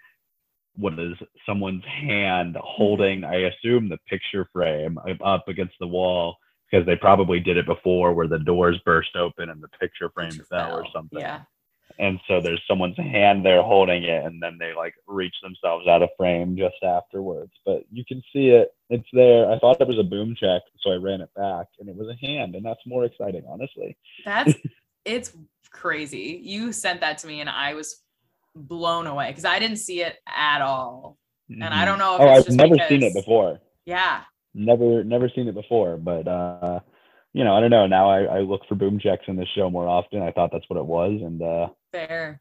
what 0.75 0.97
is 0.97 1.15
someone's 1.45 1.83
hand 1.85 2.57
holding, 2.59 3.23
I 3.23 3.49
assume, 3.49 3.89
the 3.89 3.99
picture 4.07 4.47
frame 4.51 4.97
up 5.23 5.47
against 5.47 5.75
the 5.79 5.87
wall 5.87 6.37
because 6.69 6.85
they 6.85 6.95
probably 6.95 7.39
did 7.39 7.57
it 7.57 7.67
before 7.67 8.13
where 8.13 8.27
the 8.27 8.39
doors 8.39 8.79
burst 8.83 9.15
open 9.15 9.49
and 9.49 9.61
the 9.61 9.67
picture 9.79 10.09
frame 10.09 10.31
Picture 10.31 10.45
fell 10.45 10.75
or 10.75 10.85
something. 10.93 11.19
Yeah. 11.19 11.41
And 11.99 12.19
so 12.27 12.41
there's 12.41 12.63
someone's 12.67 12.97
hand 12.97 13.45
there 13.45 13.61
holding 13.61 14.03
it, 14.03 14.25
and 14.25 14.41
then 14.41 14.57
they 14.59 14.73
like 14.73 14.95
reach 15.05 15.35
themselves 15.43 15.87
out 15.87 16.01
of 16.01 16.09
frame 16.17 16.57
just 16.57 16.81
afterwards. 16.81 17.51
But 17.67 17.83
you 17.91 18.03
can 18.03 18.23
see 18.33 18.47
it; 18.47 18.73
it's 18.89 19.07
there. 19.13 19.51
I 19.51 19.59
thought 19.59 19.79
it 19.79 19.87
was 19.87 19.99
a 19.99 20.03
boom 20.03 20.35
check, 20.35 20.63
so 20.79 20.91
I 20.91 20.95
ran 20.95 21.21
it 21.21 21.29
back, 21.35 21.67
and 21.79 21.87
it 21.87 21.95
was 21.95 22.07
a 22.09 22.25
hand, 22.25 22.55
and 22.55 22.65
that's 22.65 22.79
more 22.87 23.05
exciting, 23.05 23.43
honestly. 23.47 23.95
That's 24.25 24.55
it's 25.05 25.33
crazy. 25.71 26.39
You 26.43 26.71
sent 26.71 27.01
that 27.01 27.17
to 27.19 27.27
me 27.27 27.41
and 27.41 27.49
I 27.49 27.73
was 27.73 28.01
blown 28.55 29.07
away 29.07 29.29
because 29.29 29.45
I 29.45 29.59
didn't 29.59 29.77
see 29.77 30.01
it 30.01 30.17
at 30.27 30.61
all. 30.61 31.17
And 31.49 31.63
I 31.63 31.85
don't 31.85 31.99
know 31.99 32.15
if 32.15 32.21
oh, 32.21 32.37
it's 32.37 32.49
I've 32.49 32.55
never 32.55 32.77
seen 32.87 33.03
it 33.03 33.13
before. 33.13 33.59
Yeah. 33.85 34.21
Never, 34.53 35.03
never 35.03 35.29
seen 35.29 35.47
it 35.47 35.55
before. 35.55 35.97
But 35.97 36.27
uh, 36.27 36.79
you 37.33 37.43
know, 37.43 37.55
I 37.55 37.59
don't 37.59 37.69
know. 37.69 37.87
Now 37.87 38.09
I, 38.09 38.23
I 38.23 38.39
look 38.39 38.61
for 38.67 38.75
boom 38.75 38.99
checks 38.99 39.25
in 39.27 39.35
the 39.35 39.45
show 39.55 39.69
more 39.69 39.87
often. 39.87 40.21
I 40.21 40.31
thought 40.31 40.51
that's 40.51 40.69
what 40.69 40.79
it 40.79 40.85
was, 40.85 41.19
and 41.21 41.41
uh, 41.41 41.67
Fair. 41.91 42.39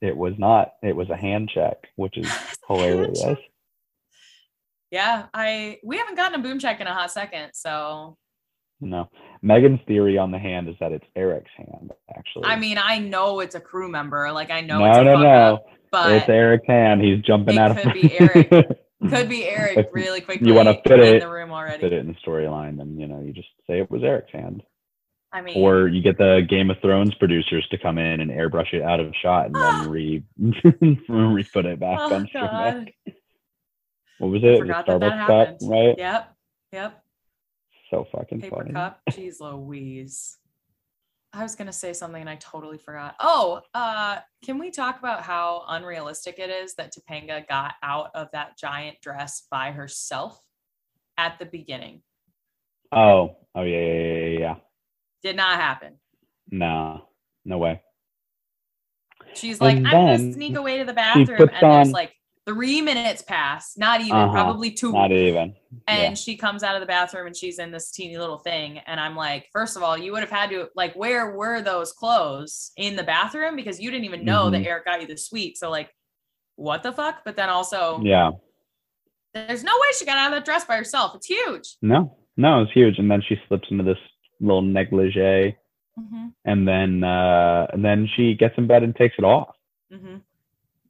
it 0.00 0.16
was 0.16 0.34
not. 0.38 0.72
It 0.82 0.94
was 0.94 1.08
a 1.10 1.16
hand 1.16 1.50
check, 1.52 1.76
which 1.96 2.18
is 2.18 2.30
hilarious. 2.68 3.38
Yeah. 4.90 5.26
I 5.32 5.78
we 5.82 5.98
haven't 5.98 6.16
gotten 6.16 6.38
a 6.38 6.42
boom 6.42 6.58
check 6.58 6.80
in 6.80 6.86
a 6.86 6.94
hot 6.94 7.10
second. 7.10 7.50
So 7.54 8.18
No, 8.80 9.08
Megan's 9.42 9.80
theory 9.86 10.18
on 10.18 10.30
the 10.30 10.38
hand 10.38 10.68
is 10.68 10.74
that 10.80 10.92
it's 10.92 11.06
Eric's 11.16 11.50
hand. 11.56 11.92
Actually, 12.16 12.44
I 12.44 12.56
mean, 12.56 12.78
I 12.78 12.98
know 12.98 13.40
it's 13.40 13.54
a 13.54 13.60
crew 13.60 13.88
member. 13.88 14.30
Like 14.32 14.50
I 14.50 14.60
know 14.60 14.80
no, 14.80 14.90
it's 14.90 14.98
a 14.98 15.04
no, 15.04 15.22
no. 15.22 15.54
up, 15.54 15.66
but 15.90 16.12
it's 16.12 16.28
Eric's 16.28 16.66
hand. 16.66 17.00
He's 17.00 17.22
jumping 17.22 17.58
out 17.58 17.70
of 17.70 17.78
could 17.78 17.94
be 17.94 18.18
Eric. 18.18 18.50
could 19.08 19.28
be 19.28 19.44
Eric 19.46 19.88
really 19.92 20.20
quickly 20.20 20.48
you 20.48 20.54
wanna 20.54 20.74
fit 20.86 20.98
it 20.98 21.14
in 21.14 21.20
the 21.20 21.28
room 21.28 21.52
already. 21.52 21.80
Fit 21.80 21.92
it 21.92 22.00
in 22.00 22.08
the 22.08 22.14
storyline, 22.14 22.76
then 22.78 22.98
you 22.98 23.06
know 23.06 23.20
you 23.20 23.32
just 23.32 23.48
say 23.66 23.78
it 23.78 23.90
was 23.90 24.02
Eric's 24.02 24.32
hand, 24.32 24.62
I 25.32 25.40
mean 25.40 25.56
or 25.56 25.88
you 25.88 26.02
get 26.02 26.18
the 26.18 26.42
Game 26.48 26.70
of 26.70 26.76
Thrones 26.80 27.14
producers 27.14 27.66
to 27.70 27.78
come 27.78 27.98
in 27.98 28.20
and 28.20 28.30
airbrush 28.30 28.72
it 28.74 28.82
out 28.82 29.00
of 29.00 29.14
shot 29.22 29.46
and 29.46 29.54
then 29.54 29.88
re 29.90 30.22
re 31.08 31.44
put 31.44 31.64
it 31.64 31.80
back 31.80 31.98
oh 32.00 32.14
on. 32.14 32.88
What 34.18 34.28
was 34.28 34.42
it? 34.44 34.52
The 34.52 34.58
forgot 34.58 34.86
that 34.86 35.00
that 35.00 35.12
Starbucks 35.12 35.60
cup, 35.60 35.70
right? 35.70 35.94
Yep. 35.98 36.36
Yep. 36.72 37.03
So 37.94 38.04
fucking 38.04 38.40
paper 38.40 38.56
funny. 38.56 38.72
cup. 38.72 39.00
Jeez 39.10 39.40
Louise. 39.40 40.36
I 41.32 41.42
was 41.42 41.54
gonna 41.56 41.72
say 41.72 41.92
something 41.92 42.20
and 42.20 42.30
I 42.30 42.36
totally 42.36 42.78
forgot. 42.78 43.16
Oh, 43.20 43.60
uh, 43.74 44.18
can 44.44 44.58
we 44.58 44.70
talk 44.70 44.98
about 44.98 45.22
how 45.22 45.64
unrealistic 45.68 46.38
it 46.38 46.50
is 46.50 46.74
that 46.74 46.92
Topanga 46.92 47.46
got 47.48 47.74
out 47.82 48.10
of 48.14 48.28
that 48.32 48.56
giant 48.58 49.00
dress 49.00 49.46
by 49.50 49.72
herself 49.72 50.40
at 51.18 51.38
the 51.38 51.46
beginning? 51.46 52.02
Oh, 52.92 53.36
oh 53.54 53.62
yeah, 53.62 53.78
yeah, 53.78 54.14
yeah, 54.14 54.38
yeah. 54.38 54.54
Did 55.22 55.36
not 55.36 55.60
happen. 55.60 55.98
No, 56.50 57.08
no 57.44 57.58
way. 57.58 57.82
She's 59.34 59.60
like, 59.60 59.78
And 59.78 59.88
I'm 59.88 60.18
gonna 60.18 60.32
sneak 60.32 60.56
away 60.56 60.78
to 60.78 60.84
the 60.84 60.92
bathroom, 60.92 61.40
and 61.40 61.50
there's 61.50 61.88
on- 61.88 61.92
like 61.92 62.14
three 62.46 62.82
minutes 62.82 63.22
pass, 63.22 63.76
not 63.76 64.00
even, 64.00 64.12
Uh-huh. 64.12 64.32
probably 64.32 64.70
two. 64.70 64.92
Not 64.92 65.12
even. 65.12 65.54
and 65.88 66.10
yeah. 66.10 66.14
she 66.14 66.36
comes 66.36 66.62
out 66.62 66.76
of 66.76 66.80
the 66.80 66.86
bathroom 66.86 67.26
and 67.26 67.36
she's 67.36 67.58
in 67.58 67.70
this 67.72 67.90
teeny 67.90 68.16
little 68.16 68.38
thing 68.38 68.78
and 68.86 69.00
i'm 69.00 69.16
like 69.16 69.48
first 69.52 69.76
of 69.76 69.82
all 69.82 69.98
you 69.98 70.12
would 70.12 70.20
have 70.20 70.30
had 70.30 70.48
to 70.48 70.68
like 70.76 70.94
where 70.94 71.32
were 71.34 71.60
those 71.62 71.92
clothes 71.92 72.70
in 72.76 72.94
the 72.94 73.02
bathroom 73.02 73.56
because 73.56 73.80
you 73.80 73.90
didn't 73.90 74.04
even 74.04 74.24
know 74.24 74.50
that 74.50 74.62
Mhm. 74.62 74.66
eric 74.66 74.84
got 74.84 75.00
you 75.00 75.06
the 75.08 75.16
suite 75.16 75.58
so 75.58 75.70
like 75.70 75.90
what 76.54 76.84
the 76.84 76.92
fuck 76.92 77.22
but 77.24 77.34
then 77.34 77.48
also 77.48 78.00
Yeah. 78.04 78.30
there's 79.34 79.64
no 79.64 79.72
way 79.72 79.88
she 79.98 80.04
got 80.06 80.16
out 80.16 80.32
of 80.32 80.36
that 80.38 80.44
dress 80.44 80.64
by 80.64 80.76
herself 80.76 81.14
it's 81.16 81.26
huge 81.26 81.76
No, 81.82 82.16
no, 82.36 82.62
it's 82.62 82.72
huge. 82.72 82.98
And 83.00 83.10
then 83.10 83.20
she 83.26 83.36
slips 83.48 83.68
into 83.70 83.82
this 83.84 83.98
little 84.40 84.62
negligee, 84.62 85.56
hmm 85.96 86.28
and 86.44 86.68
then 86.68 87.02
uh, 87.04 87.66
and 87.72 87.84
then 87.84 88.08
she 88.14 88.34
gets 88.34 88.56
in 88.58 88.66
bed 88.68 88.82
and 88.84 88.94
takes 88.94 89.16
it 89.18 89.24
off. 89.24 89.54
hmm 89.90 90.16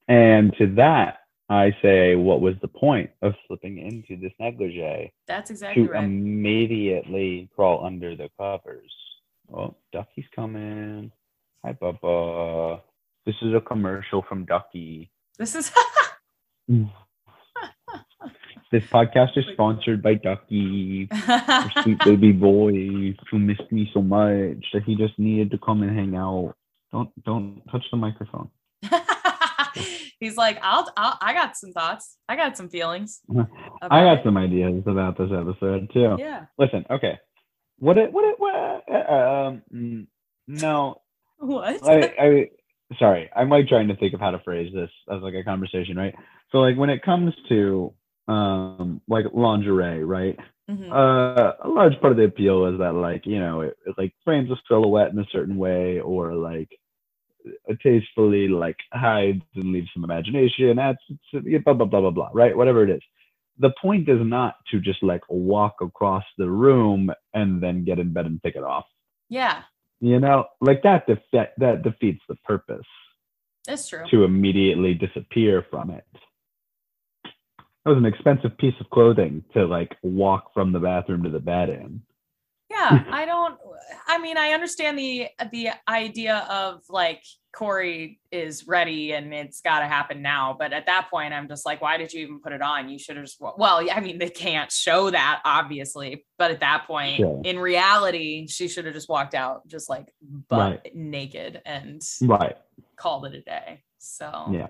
And 0.08 0.54
to 0.58 0.66
that, 0.74 1.18
I 1.48 1.76
say, 1.82 2.14
what 2.14 2.40
was 2.40 2.54
the 2.62 2.68
point 2.68 3.10
of 3.20 3.34
slipping 3.46 3.78
into 3.78 4.20
this 4.20 4.32
negligee 4.40 5.12
that's 5.26 5.50
exactly 5.50 5.86
to 5.86 5.92
right 5.92 6.04
immediately 6.04 7.50
crawl 7.54 7.84
under 7.84 8.16
the 8.16 8.30
covers? 8.38 8.92
Oh, 9.52 9.76
Ducky's 9.92 10.24
coming. 10.34 11.12
Hi, 11.64 11.74
Bubba. 11.74 12.80
This 13.26 13.34
is 13.42 13.54
a 13.54 13.60
commercial 13.60 14.22
from 14.22 14.44
Ducky. 14.46 15.10
this 15.38 15.54
is 15.54 15.70
This 18.72 18.84
podcast 18.86 19.38
is 19.38 19.44
sponsored 19.52 20.02
by 20.02 20.14
Ducky. 20.14 21.08
Sweet 21.82 21.98
baby 22.04 22.32
boy 22.32 23.14
who 23.30 23.38
missed 23.38 23.70
me 23.70 23.88
so 23.94 24.02
much 24.02 24.64
that 24.72 24.82
he 24.84 24.96
just 24.96 25.16
needed 25.16 25.52
to 25.52 25.58
come 25.58 25.82
and 25.82 25.96
hang 25.96 26.16
out. 26.16 26.56
Don't 26.90 27.10
don't 27.24 27.62
touch 27.70 27.84
the 27.92 27.96
microphone. 27.96 28.50
he's 30.24 30.36
like 30.36 30.58
I'll, 30.62 30.86
I'll 30.96 31.18
i 31.20 31.32
got 31.32 31.56
some 31.56 31.72
thoughts 31.72 32.16
i 32.28 32.36
got 32.36 32.56
some 32.56 32.68
feelings 32.68 33.20
I 33.82 34.04
got 34.04 34.18
it. 34.18 34.24
some 34.24 34.36
ideas 34.36 34.82
about 34.86 35.18
this 35.18 35.30
episode 35.32 35.90
too. 35.92 36.16
yeah 36.18 36.46
Listen, 36.58 36.84
okay. 36.90 37.18
What 37.78 37.98
it 37.98 38.12
what 38.12 38.24
it 38.24 38.36
what 38.38 38.54
uh, 38.90 39.12
um 39.12 40.06
no. 40.46 41.00
What? 41.38 41.86
I, 41.86 42.14
I 42.18 42.48
sorry, 42.98 43.28
I'm 43.36 43.50
like 43.50 43.68
trying 43.68 43.88
to 43.88 43.96
think 43.96 44.14
of 44.14 44.20
how 44.20 44.30
to 44.30 44.38
phrase 44.44 44.72
this 44.72 44.90
as 45.12 45.20
like 45.20 45.34
a 45.34 45.44
conversation, 45.44 45.96
right? 45.96 46.14
So 46.50 46.58
like 46.58 46.76
when 46.76 46.88
it 46.90 47.02
comes 47.02 47.34
to 47.50 47.92
um 48.28 49.02
like 49.08 49.26
lingerie, 49.34 50.04
right? 50.04 50.38
Mhm. 50.70 50.90
Uh, 50.90 51.52
a 51.62 51.68
large 51.68 52.00
part 52.00 52.12
of 52.12 52.16
the 52.16 52.24
appeal 52.24 52.66
is 52.72 52.78
that 52.78 52.94
like 52.94 53.26
you 53.26 53.38
know 53.38 53.60
it, 53.62 53.76
it 53.84 53.94
like 53.98 54.14
frames 54.24 54.50
a 54.50 54.56
silhouette 54.68 55.12
in 55.12 55.18
a 55.18 55.26
certain 55.32 55.56
way 55.58 56.00
or 56.00 56.34
like 56.34 56.70
tastefully 57.82 58.48
like 58.48 58.76
hides 58.92 59.42
and 59.54 59.72
leaves 59.72 59.88
some 59.92 60.04
imagination 60.04 60.78
adds 60.78 60.98
blah 61.64 61.74
blah 61.74 61.86
blah 61.86 62.00
blah 62.00 62.10
blah 62.10 62.30
right? 62.32 62.56
Whatever 62.56 62.84
it 62.84 62.90
is. 62.90 63.02
The 63.58 63.72
point 63.80 64.08
is 64.08 64.18
not 64.20 64.56
to 64.70 64.80
just 64.80 65.02
like 65.02 65.22
walk 65.28 65.76
across 65.80 66.24
the 66.38 66.50
room 66.50 67.10
and 67.34 67.62
then 67.62 67.84
get 67.84 67.98
in 67.98 68.12
bed 68.12 68.26
and 68.26 68.42
take 68.42 68.56
it 68.56 68.64
off. 68.64 68.86
Yeah, 69.28 69.62
you 70.00 70.20
know 70.20 70.46
like 70.60 70.82
that 70.82 71.06
def- 71.06 71.50
that 71.58 71.82
defeats 71.82 72.22
the 72.28 72.36
purpose. 72.44 72.86
It's 73.66 73.88
true. 73.88 74.04
to 74.10 74.24
immediately 74.24 74.92
disappear 74.92 75.64
from 75.70 75.90
it. 75.90 76.04
That 77.24 77.90
was 77.90 77.98
an 77.98 78.04
expensive 78.06 78.56
piece 78.58 78.74
of 78.80 78.90
clothing 78.90 79.44
to 79.54 79.66
like 79.66 79.96
walk 80.02 80.52
from 80.52 80.72
the 80.72 80.78
bathroom 80.78 81.22
to 81.22 81.30
the 81.30 81.40
bed 81.40 81.70
in 81.70 82.02
Yeah, 82.70 83.04
I 83.10 83.24
don't. 83.24 83.58
I 84.06 84.18
mean, 84.18 84.36
I 84.36 84.50
understand 84.50 84.98
the 84.98 85.28
the 85.52 85.70
idea 85.88 86.46
of 86.50 86.82
like 86.88 87.22
Corey 87.52 88.20
is 88.32 88.66
ready 88.66 89.12
and 89.12 89.32
it's 89.32 89.60
got 89.60 89.80
to 89.80 89.86
happen 89.86 90.22
now. 90.22 90.56
But 90.58 90.72
at 90.72 90.86
that 90.86 91.08
point, 91.10 91.32
I'm 91.32 91.46
just 91.46 91.64
like, 91.64 91.80
why 91.80 91.96
did 91.98 92.12
you 92.12 92.22
even 92.22 92.40
put 92.40 92.52
it 92.52 92.62
on? 92.62 92.88
You 92.88 92.98
should 92.98 93.16
have 93.16 93.26
just. 93.26 93.40
Well, 93.40 93.82
yeah, 93.82 93.96
I 93.96 94.00
mean, 94.00 94.18
they 94.18 94.30
can't 94.30 94.72
show 94.72 95.10
that 95.10 95.40
obviously, 95.44 96.24
but 96.38 96.50
at 96.50 96.60
that 96.60 96.86
point, 96.86 97.16
Sure. 97.18 97.40
in 97.44 97.58
reality, 97.58 98.46
she 98.48 98.68
should 98.68 98.86
have 98.86 98.94
just 98.94 99.08
walked 99.08 99.34
out 99.34 99.66
just 99.68 99.88
like 99.88 100.06
butt 100.48 100.88
naked 100.94 101.62
and 101.64 102.02
right 102.22 102.56
called 102.96 103.26
it 103.26 103.34
a 103.34 103.40
day. 103.40 103.82
So 103.98 104.48
yeah 104.52 104.68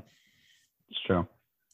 it's 0.90 1.00
true 1.07 1.26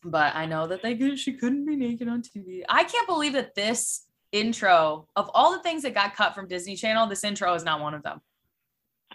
but 0.02 0.35
I 0.35 0.46
know 0.46 0.66
that 0.66 0.83
they 0.83 0.96
could, 0.96 1.18
she 1.18 1.35
couldn't 1.35 1.66
be 1.66 1.76
naked 1.76 2.09
on 2.09 2.22
TV. 2.22 2.62
I 2.68 2.85
can't 2.85 3.06
believe 3.06 3.35
that 3.35 3.54
this 3.54 4.06
intro 4.33 5.09
of 5.16 5.31
all 5.35 5.53
the 5.53 5.62
things 5.62 5.83
that 5.83 5.95
got 5.95 6.14
cut 6.14 6.35
from 6.35 6.47
Disney 6.49 6.77
Channel, 6.77 7.07
this 7.07 7.25
intro 7.25 7.55
is 7.55 7.64
not 7.64 7.81
one 7.81 7.95
of 7.95 8.03
them. 8.03 8.21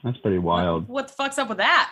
that's 0.03 0.17
pretty 0.19 0.37
wild 0.37 0.83
What, 0.87 0.93
what 0.93 1.07
the 1.07 1.13
fuck's 1.13 1.37
up 1.37 1.49
with 1.49 1.57
that? 1.59 1.91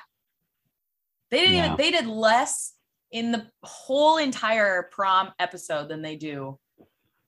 They 1.32 1.40
didn't 1.40 1.56
Yeah. 1.56 1.66
even 1.66 1.78
they 1.78 1.92
did 1.92 2.06
less 2.08 2.74
in 3.12 3.32
the 3.32 3.48
whole 3.64 4.18
entire 4.18 4.90
prom 4.92 5.32
episode 5.40 5.88
than 5.90 6.02
they 6.02 6.16
do 6.16 6.60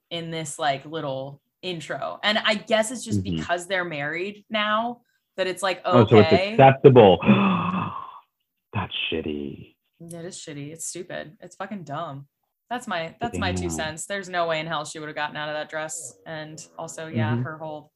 in 0.10 0.32
this 0.32 0.60
like 0.60 0.86
little 0.86 1.42
intro. 1.62 2.20
And 2.24 2.38
I 2.40 2.56
guess 2.56 2.92
it's 2.92 3.04
just 3.04 3.24
Mhm. 3.24 3.38
because 3.38 3.68
they're 3.68 3.86
married 3.86 4.46
now 4.50 5.02
that 5.38 5.48
it's 5.48 5.64
like 5.64 5.82
oh 5.86 6.06
so 6.08 6.18
it's 6.20 6.32
acceptable 6.32 7.18
that's 8.74 8.94
shitty 9.12 9.76
It 10.02 10.14
is 10.26 10.38
shitty. 10.38 10.72
It's 10.74 10.86
stupid. 10.86 11.38
It's 11.40 11.56
fucking 11.56 11.84
dumb. 11.86 12.28
That's 12.70 12.88
my 12.88 13.16
that's 13.20 13.38
my 13.38 13.52
two 13.54 13.70
cents. 13.70 14.06
There's 14.08 14.28
no 14.30 14.48
way 14.48 14.60
in 14.60 14.66
hell 14.68 14.86
she 14.86 15.00
would 15.00 15.08
have 15.08 15.16
gotten 15.16 15.36
out 15.38 15.50
of 15.50 15.56
that 15.56 15.70
dress. 15.70 16.18
And 16.26 16.60
also, 16.78 17.08
yeah, 17.08 17.36
Mhm. 17.36 17.44
her 17.44 17.58
whole 17.60 17.92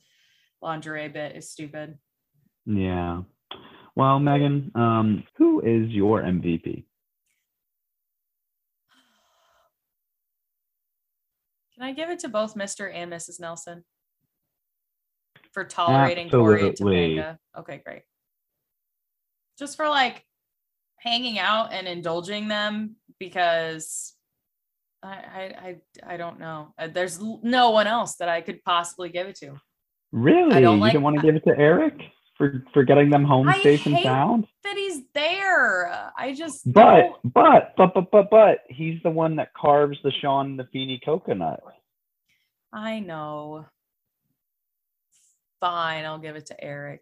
lingerie 0.62 1.08
bit 1.10 1.36
is 1.36 1.50
stupid. 1.52 1.98
Yeah. 2.66 3.24
Well, 3.96 4.20
Megan, 4.20 4.72
um, 4.76 5.24
who 5.36 5.62
is 5.62 5.90
your 5.90 6.22
MVP? 6.22 6.86
Can 11.74 11.84
I 11.84 11.94
give 11.94 12.10
it 12.10 12.20
to 12.20 12.30
both 12.30 12.56
Mr. 12.56 12.94
and 12.94 13.12
Mrs. 13.12 13.40
Nelson 13.40 13.84
for 15.52 15.64
tolerating 15.64 16.30
Corey 16.30 16.68
and. 16.68 16.78
Topanga? 16.78 17.38
Okay, 17.58 17.82
great. 17.84 18.04
Just 19.58 19.78
for 19.78 19.88
like 19.88 20.26
hanging 20.98 21.40
out 21.40 21.72
and 21.74 21.88
indulging 21.88 22.48
them 22.50 22.98
because 23.20 24.14
I 25.02 25.08
I 25.08 25.76
I, 26.14 26.18
don't 26.18 26.40
know. 26.40 26.74
Uh, 26.78 26.88
There's 26.88 27.20
no 27.22 27.70
one 27.72 27.88
else 27.88 28.16
that 28.18 28.28
I 28.30 28.42
could 28.42 28.64
possibly 28.64 29.10
give 29.10 29.28
it 29.28 29.36
to. 29.38 29.60
Really? 30.12 30.62
don't 30.62 30.76
you 30.76 30.82
like- 30.82 30.92
didn't 30.94 31.04
want 31.04 31.18
to 31.18 31.22
give 31.22 31.36
it 31.36 31.44
to 31.46 31.58
Eric 31.58 31.94
for 32.38 32.66
for 32.74 32.84
getting 32.84 33.10
them 33.10 33.24
home 33.24 33.48
I 33.48 33.62
safe 33.62 33.86
and 33.86 33.98
sound? 34.00 34.48
That 34.64 34.76
he's 34.76 35.02
there. 35.14 36.12
I 36.18 36.34
just 36.34 36.72
But 36.72 37.00
don't- 37.24 37.34
but 37.34 37.74
but 37.78 37.94
but 37.94 38.12
but 38.12 38.30
but 38.30 38.58
he's 38.70 39.02
the 39.04 39.10
one 39.10 39.36
that 39.38 39.54
carves 39.54 39.98
the 40.04 40.12
Shawn 40.22 40.58
the 40.58 40.66
Feeny 40.74 41.00
coconut. 41.04 41.62
I 42.74 43.00
know. 43.00 43.66
Fine, 45.62 46.06
I'll 46.06 46.20
give 46.20 46.36
it 46.36 46.46
to 46.48 46.64
Eric. 46.64 47.02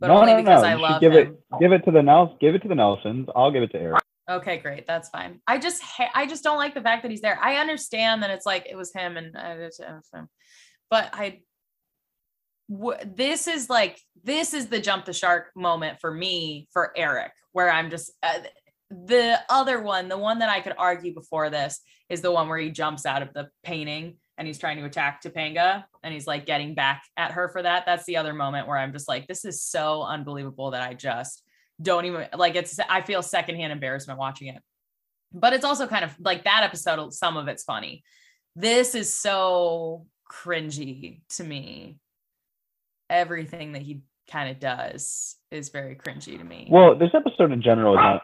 But 0.00 0.08
no, 0.08 0.14
only 0.18 0.32
no, 0.32 0.38
no, 0.38 0.42
because 0.44 0.62
no. 0.62 0.68
I 0.68 0.74
you 0.74 0.80
love 0.80 1.00
give 1.00 1.12
him. 1.12 1.18
it 1.52 1.58
give 1.60 1.72
it 1.72 1.84
to 1.84 1.90
the 1.90 2.02
Nels 2.02 2.36
give 2.40 2.54
it 2.54 2.62
to 2.62 2.68
the 2.68 2.74
Nelsons. 2.74 3.28
I'll 3.36 3.50
give 3.50 3.62
it 3.62 3.72
to 3.72 3.78
Eric. 3.80 4.02
Okay, 4.30 4.58
great. 4.58 4.86
That's 4.86 5.08
fine. 5.08 5.40
I 5.48 5.58
just 5.58 5.82
I 6.14 6.24
just 6.26 6.44
don't 6.44 6.56
like 6.58 6.74
the 6.74 6.82
fact 6.82 7.02
that 7.02 7.10
he's 7.10 7.20
there. 7.20 7.38
I 7.42 7.56
understand 7.56 8.22
that 8.22 8.30
it's 8.30 8.46
like 8.46 8.66
it 8.70 8.76
was 8.76 8.92
him 8.92 9.16
and 9.16 9.34
was 9.34 9.80
him. 10.14 10.28
But 10.88 11.10
I 11.12 11.40
w- 12.70 12.98
this 13.04 13.48
is 13.48 13.68
like 13.68 14.00
this 14.22 14.54
is 14.54 14.66
the 14.66 14.80
jump 14.80 15.04
the 15.04 15.12
shark 15.12 15.50
moment 15.56 15.98
for 16.00 16.12
me 16.14 16.68
for 16.72 16.92
Eric 16.96 17.32
where 17.50 17.72
I'm 17.72 17.90
just 17.90 18.12
uh, 18.22 18.38
the 18.90 19.40
other 19.48 19.82
one, 19.82 20.08
the 20.08 20.18
one 20.18 20.38
that 20.38 20.48
I 20.48 20.60
could 20.60 20.74
argue 20.78 21.12
before 21.12 21.50
this 21.50 21.80
is 22.08 22.20
the 22.20 22.30
one 22.30 22.48
where 22.48 22.58
he 22.58 22.70
jumps 22.70 23.06
out 23.06 23.22
of 23.22 23.32
the 23.32 23.48
painting 23.64 24.16
and 24.38 24.46
he's 24.46 24.58
trying 24.58 24.78
to 24.78 24.84
attack 24.84 25.22
Topanga 25.22 25.84
and 26.04 26.14
he's 26.14 26.26
like 26.26 26.46
getting 26.46 26.74
back 26.74 27.02
at 27.16 27.32
her 27.32 27.48
for 27.48 27.62
that. 27.62 27.84
That's 27.84 28.04
the 28.04 28.16
other 28.16 28.32
moment 28.32 28.68
where 28.68 28.78
I'm 28.78 28.92
just 28.92 29.08
like 29.08 29.26
this 29.26 29.44
is 29.44 29.62
so 29.62 30.02
unbelievable 30.02 30.70
that 30.70 30.82
I 30.82 30.94
just 30.94 31.42
don't 31.80 32.04
even 32.04 32.26
like 32.36 32.56
it's 32.56 32.78
I 32.88 33.02
feel 33.02 33.22
secondhand 33.22 33.72
embarrassment 33.72 34.18
watching 34.18 34.48
it. 34.48 34.62
But 35.32 35.52
it's 35.52 35.64
also 35.64 35.86
kind 35.86 36.04
of 36.04 36.14
like 36.18 36.44
that 36.44 36.64
episode, 36.64 37.12
some 37.14 37.36
of 37.36 37.48
it's 37.48 37.62
funny. 37.62 38.02
This 38.56 38.94
is 38.94 39.14
so 39.14 40.06
cringy 40.30 41.20
to 41.30 41.44
me. 41.44 41.98
Everything 43.08 43.72
that 43.72 43.82
he 43.82 44.00
kind 44.30 44.50
of 44.50 44.60
does 44.60 45.36
is 45.50 45.68
very 45.68 45.96
cringy 45.96 46.38
to 46.38 46.44
me. 46.44 46.68
Well, 46.70 46.96
this 46.96 47.10
episode 47.14 47.52
in 47.52 47.62
general 47.62 47.94
is 47.94 47.98
not 47.98 48.22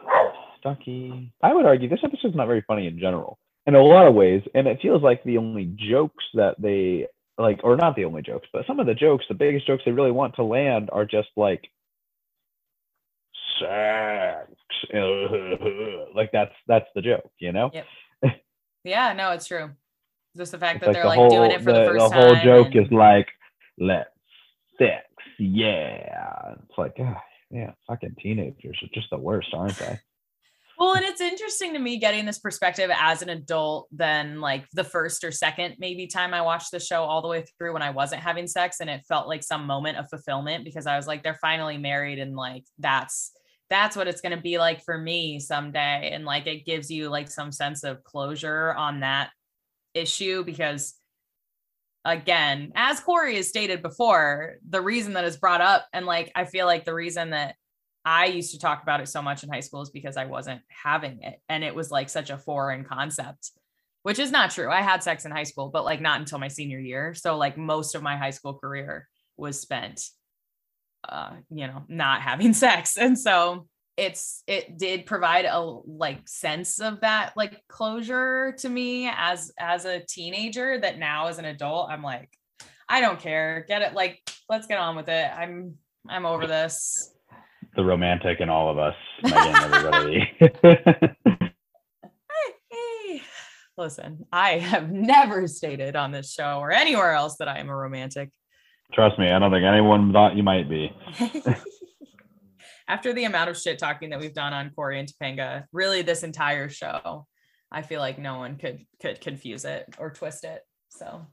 Stucky. 0.59 1.31
I 1.41 1.53
would 1.53 1.65
argue 1.65 1.87
this 1.87 1.99
episode's 2.03 2.35
not 2.35 2.47
very 2.47 2.63
funny 2.67 2.87
in 2.87 2.99
general. 2.99 3.37
In 3.65 3.75
a 3.75 3.81
lot 3.81 4.07
of 4.07 4.15
ways, 4.15 4.41
and 4.55 4.67
it 4.67 4.79
feels 4.81 5.03
like 5.03 5.23
the 5.23 5.37
only 5.37 5.73
jokes 5.75 6.23
that 6.33 6.55
they 6.59 7.07
like 7.37 7.59
or 7.63 7.75
not 7.75 7.95
the 7.95 8.05
only 8.05 8.21
jokes, 8.21 8.47
but 8.51 8.65
some 8.65 8.79
of 8.79 8.87
the 8.87 8.93
jokes, 8.93 9.25
the 9.27 9.35
biggest 9.35 9.67
jokes 9.67 9.83
they 9.85 9.91
really 9.91 10.11
want 10.11 10.35
to 10.35 10.43
land 10.43 10.89
are 10.91 11.05
just 11.05 11.27
like 11.35 11.69
sex. 13.59 14.51
like 16.15 16.31
that's 16.31 16.53
that's 16.67 16.87
the 16.95 17.01
joke, 17.01 17.29
you 17.39 17.51
know? 17.51 17.71
Yep. 17.73 17.85
yeah, 18.83 19.13
no, 19.13 19.31
it's 19.31 19.47
true. 19.47 19.71
Just 20.35 20.51
the 20.51 20.59
fact 20.59 20.83
It's 20.83 20.85
that 20.85 20.87
like 20.87 20.93
they're 20.93 21.03
the 21.03 21.09
like 21.09 21.17
whole 21.17 21.29
doing 21.29 21.51
it 21.51 21.61
for 21.61 21.73
the, 21.73 21.79
the, 21.79 21.85
first 21.85 22.09
the 22.09 22.21
whole 22.21 22.35
joke 22.43 22.67
and- 22.67 22.85
is 22.85 22.91
like 22.91 23.27
let's 23.79 24.09
sex, 24.77 25.05
yeah. 25.39 26.53
It's 26.53 26.77
like 26.77 26.95
ah, 26.99 27.21
yeah, 27.49 27.71
fucking 27.87 28.15
teenagers 28.21 28.77
are 28.81 28.89
just 28.93 29.09
the 29.09 29.17
worst, 29.17 29.49
aren't 29.53 29.77
they? 29.77 29.99
Well, 30.79 30.93
and 30.93 31.03
it's 31.03 31.21
interesting 31.21 31.73
to 31.73 31.79
me 31.79 31.97
getting 31.97 32.25
this 32.25 32.37
perspective 32.37 32.91
as 32.93 33.23
an 33.23 33.29
adult 33.29 33.87
than 33.91 34.39
like 34.39 34.67
the 34.73 34.83
first 34.83 35.23
or 35.23 35.31
second 35.31 35.77
maybe 35.79 36.05
time 36.05 36.35
I 36.35 36.41
watched 36.41 36.69
the 36.69 36.79
show 36.79 37.01
all 37.01 37.23
the 37.23 37.27
way 37.27 37.43
through 37.57 37.73
when 37.73 37.81
I 37.81 37.89
wasn't 37.89 38.21
having 38.21 38.45
sex 38.45 38.77
and 38.79 38.87
it 38.87 39.01
felt 39.07 39.27
like 39.27 39.43
some 39.43 39.65
moment 39.65 39.97
of 39.97 40.07
fulfillment 40.07 40.63
because 40.63 40.85
I 40.85 40.95
was 40.95 41.07
like 41.07 41.23
they're 41.23 41.39
finally 41.41 41.79
married 41.79 42.19
and 42.19 42.35
like 42.35 42.63
that's 42.77 43.31
that's 43.69 43.95
what 43.95 44.07
it's 44.07 44.21
going 44.21 44.35
to 44.35 44.41
be 44.41 44.57
like 44.57 44.83
for 44.83 44.97
me 44.97 45.39
someday 45.39 46.11
and 46.13 46.25
like 46.25 46.47
it 46.47 46.65
gives 46.65 46.89
you 46.89 47.09
like 47.09 47.29
some 47.29 47.51
sense 47.51 47.83
of 47.83 48.03
closure 48.03 48.73
on 48.73 49.01
that 49.01 49.29
issue 49.93 50.43
because 50.43 50.95
again, 52.05 52.71
as 52.75 53.01
Corey 53.01 53.35
has 53.35 53.49
stated 53.49 53.81
before, 53.81 54.55
the 54.67 54.81
reason 54.81 55.13
that 55.13 55.25
it's 55.25 55.37
brought 55.37 55.61
up 55.61 55.85
and 55.93 56.05
like 56.05 56.31
I 56.35 56.45
feel 56.45 56.65
like 56.65 56.85
the 56.85 56.93
reason 56.93 57.31
that 57.31 57.55
I 58.05 58.27
used 58.27 58.53
to 58.53 58.59
talk 58.59 58.81
about 58.81 59.01
it 59.01 59.09
so 59.09 59.21
much 59.21 59.43
in 59.43 59.49
high 59.49 59.59
school 59.59 59.81
is 59.81 59.89
because 59.89 60.15
I 60.15 60.25
wasn't 60.25 60.61
having 60.69 61.21
it. 61.23 61.41
And 61.49 61.61
it 61.61 61.75
was 61.75 61.91
like 61.91 62.07
such 62.07 62.29
a 62.29 62.37
foreign 62.37 62.85
concept, 62.85 63.51
which 64.03 64.17
is 64.17 64.31
not 64.31 64.51
true. 64.51 64.71
I 64.71 64.81
had 64.81 65.03
sex 65.03 65.25
in 65.25 65.31
high 65.31 65.43
school, 65.43 65.67
but 65.67 65.83
like 65.83 65.99
not 65.99 66.21
until 66.21 66.39
my 66.39 66.47
senior 66.47 66.79
year. 66.79 67.13
So 67.13 67.35
like 67.35 67.57
most 67.57 67.95
of 67.95 68.01
my 68.01 68.15
high 68.15 68.29
school 68.29 68.53
career 68.53 69.09
was 69.35 69.59
spent, 69.59 70.01
uh, 71.07 71.31
you 71.49 71.67
know, 71.67 71.83
not 71.87 72.21
having 72.21 72.53
sex. 72.65 72.97
And 72.97 73.17
so 73.17 73.67
it's, 73.95 74.43
it 74.47 74.77
did 74.77 75.05
provide 75.05 75.45
a 75.45 75.59
like 75.59 76.27
sense 76.27 76.79
of 76.79 77.01
that 77.01 77.33
like 77.35 77.63
closure 77.67 78.53
to 78.59 78.69
me 78.69 79.09
as, 79.15 79.51
as 79.57 79.85
a 79.85 79.99
teenager 79.99 80.79
that 80.79 80.99
now 80.99 81.27
as 81.27 81.39
an 81.39 81.45
adult, 81.45 81.89
I'm 81.89 82.03
like, 82.03 82.29
I 82.89 83.01
don't 83.01 83.19
care. 83.19 83.65
Get 83.67 83.81
it. 83.81 83.93
Like, 83.93 84.21
let's 84.49 84.67
get 84.67 84.79
on 84.79 84.95
with 84.95 85.09
it. 85.09 85.31
I'm, 85.35 85.75
I'm 86.07 86.25
over 86.25 86.47
this. 86.47 87.13
The 87.75 87.83
romantic 87.83 88.39
in 88.39 88.49
all 88.49 88.69
of 88.69 88.77
us, 88.77 88.95
Megan, 89.23 89.55
everybody. 89.55 90.31
Hey, 92.69 93.21
Listen, 93.77 94.25
I 94.31 94.57
have 94.57 94.91
never 94.91 95.47
stated 95.47 95.95
on 95.95 96.11
this 96.11 96.33
show 96.33 96.59
or 96.59 96.71
anywhere 96.71 97.13
else 97.13 97.37
that 97.37 97.47
I 97.47 97.59
am 97.59 97.69
a 97.69 97.75
romantic. 97.75 98.31
Trust 98.93 99.19
me, 99.19 99.29
I 99.31 99.37
don't 99.39 99.51
think 99.51 99.65
anyone 99.65 100.11
thought 100.13 100.35
you 100.35 100.43
might 100.43 100.69
be. 100.69 100.91
After 102.87 103.11
the 103.11 103.25
amount 103.25 103.49
of 103.49 103.57
shit 103.57 103.79
talking 103.79 104.11
that 104.11 104.19
we've 104.19 104.33
done 104.33 104.53
on 104.53 104.69
Corey 104.71 104.99
and 104.99 105.09
Topanga, 105.09 105.65
really 105.73 106.01
this 106.03 106.23
entire 106.23 106.69
show, 106.69 107.27
I 107.69 107.81
feel 107.81 107.99
like 107.99 108.17
no 108.17 108.37
one 108.37 108.55
could 108.57 108.85
could 109.01 109.19
confuse 109.19 109.65
it 109.65 109.93
or 109.97 110.11
twist 110.11 110.45
it. 110.45 110.61
So 110.89 111.25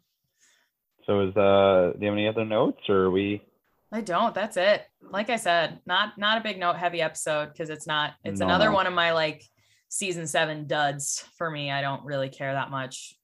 So 1.07 1.21
is 1.29 1.37
uh 1.37 1.93
do 1.93 1.99
you 2.01 2.07
have 2.09 2.15
any 2.15 2.27
other 2.27 2.45
notes 2.45 2.81
or 2.89 3.03
are 3.05 3.11
we 3.11 3.41
I 3.93 4.01
don't. 4.01 4.35
That's 4.35 4.57
it. 4.57 4.85
Like 5.01 5.31
I 5.31 5.37
said, 5.37 5.79
not 5.87 6.19
not 6.19 6.39
a 6.39 6.43
big 6.43 6.59
note 6.59 6.75
heavy 6.75 7.01
episode 7.01 7.51
because 7.53 7.71
it's 7.71 7.87
not. 7.87 8.15
It's 8.25 8.41
No, 8.41 8.47
another 8.47 8.71
no. 8.71 8.73
one 8.73 8.89
of 8.89 8.93
my 8.93 9.13
like 9.13 9.45
season 9.89 10.27
seven 10.27 10.67
duds 10.67 11.25
for 11.39 11.49
me. 11.49 11.71
I 11.71 11.81
don't 11.83 12.05
really 12.05 12.29
care 12.29 12.53
that 12.55 12.73
much. 12.73 13.15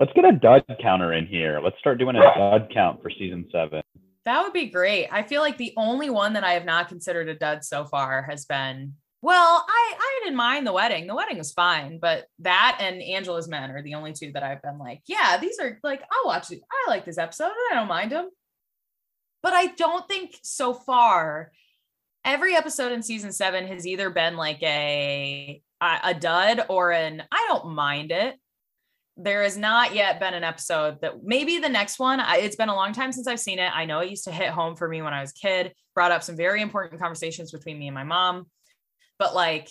Let's 0.00 0.12
get 0.14 0.24
a 0.24 0.32
dud 0.32 0.64
counter 0.80 1.12
in 1.12 1.26
here. 1.26 1.60
Let's 1.62 1.78
start 1.78 1.98
doing 1.98 2.16
a 2.16 2.20
dud 2.20 2.70
count 2.72 3.02
for 3.02 3.10
season 3.10 3.46
seven. 3.52 3.82
That 4.24 4.42
would 4.42 4.52
be 4.52 4.66
great. 4.66 5.08
I 5.12 5.22
feel 5.22 5.42
like 5.42 5.58
the 5.58 5.72
only 5.76 6.10
one 6.10 6.32
that 6.32 6.44
I 6.44 6.52
have 6.52 6.64
not 6.64 6.88
considered 6.88 7.28
a 7.28 7.34
dud 7.34 7.64
so 7.64 7.84
far 7.84 8.22
has 8.22 8.46
been 8.46 8.94
well, 9.22 9.66
I 9.68 9.94
I 9.98 10.20
didn't 10.24 10.36
mind 10.36 10.66
the 10.66 10.72
wedding. 10.72 11.06
The 11.06 11.14
wedding 11.14 11.36
was 11.36 11.52
fine, 11.52 11.98
but 12.00 12.24
that 12.38 12.78
and 12.80 13.02
Angela's 13.02 13.48
Men 13.48 13.70
are 13.70 13.82
the 13.82 13.94
only 13.94 14.14
two 14.14 14.32
that 14.32 14.42
I've 14.42 14.62
been 14.62 14.78
like, 14.78 15.02
yeah, 15.06 15.36
these 15.38 15.58
are 15.60 15.78
like 15.82 16.02
I'll 16.10 16.26
watch 16.26 16.50
it. 16.50 16.60
I 16.70 16.90
like 16.90 17.04
this 17.04 17.18
episode. 17.18 17.52
I 17.70 17.74
don't 17.74 17.88
mind 17.88 18.12
them. 18.12 18.30
But 19.42 19.52
I 19.52 19.66
don't 19.66 20.08
think 20.08 20.38
so 20.42 20.72
far 20.72 21.52
every 22.24 22.54
episode 22.54 22.92
in 22.92 23.02
season 23.02 23.32
7 23.32 23.66
has 23.66 23.86
either 23.86 24.10
been 24.10 24.36
like 24.36 24.62
a 24.62 25.62
a 25.82 25.98
a 26.04 26.14
dud 26.14 26.64
or 26.68 26.92
an 26.92 27.22
I 27.30 27.46
don't 27.48 27.74
mind 27.74 28.12
it. 28.12 28.39
There 29.22 29.42
has 29.42 29.58
not 29.58 29.94
yet 29.94 30.18
been 30.18 30.32
an 30.32 30.44
episode 30.44 31.02
that 31.02 31.22
maybe 31.22 31.58
the 31.58 31.68
next 31.68 31.98
one. 31.98 32.20
I, 32.20 32.38
it's 32.38 32.56
been 32.56 32.70
a 32.70 32.74
long 32.74 32.94
time 32.94 33.12
since 33.12 33.26
I've 33.26 33.38
seen 33.38 33.58
it. 33.58 33.70
I 33.74 33.84
know 33.84 34.00
it 34.00 34.08
used 34.08 34.24
to 34.24 34.32
hit 34.32 34.48
home 34.48 34.76
for 34.76 34.88
me 34.88 35.02
when 35.02 35.12
I 35.12 35.20
was 35.20 35.32
a 35.32 35.46
kid, 35.46 35.74
brought 35.94 36.10
up 36.10 36.22
some 36.22 36.36
very 36.36 36.62
important 36.62 36.98
conversations 36.98 37.52
between 37.52 37.78
me 37.78 37.86
and 37.86 37.94
my 37.94 38.04
mom. 38.04 38.46
But 39.18 39.34
like 39.34 39.68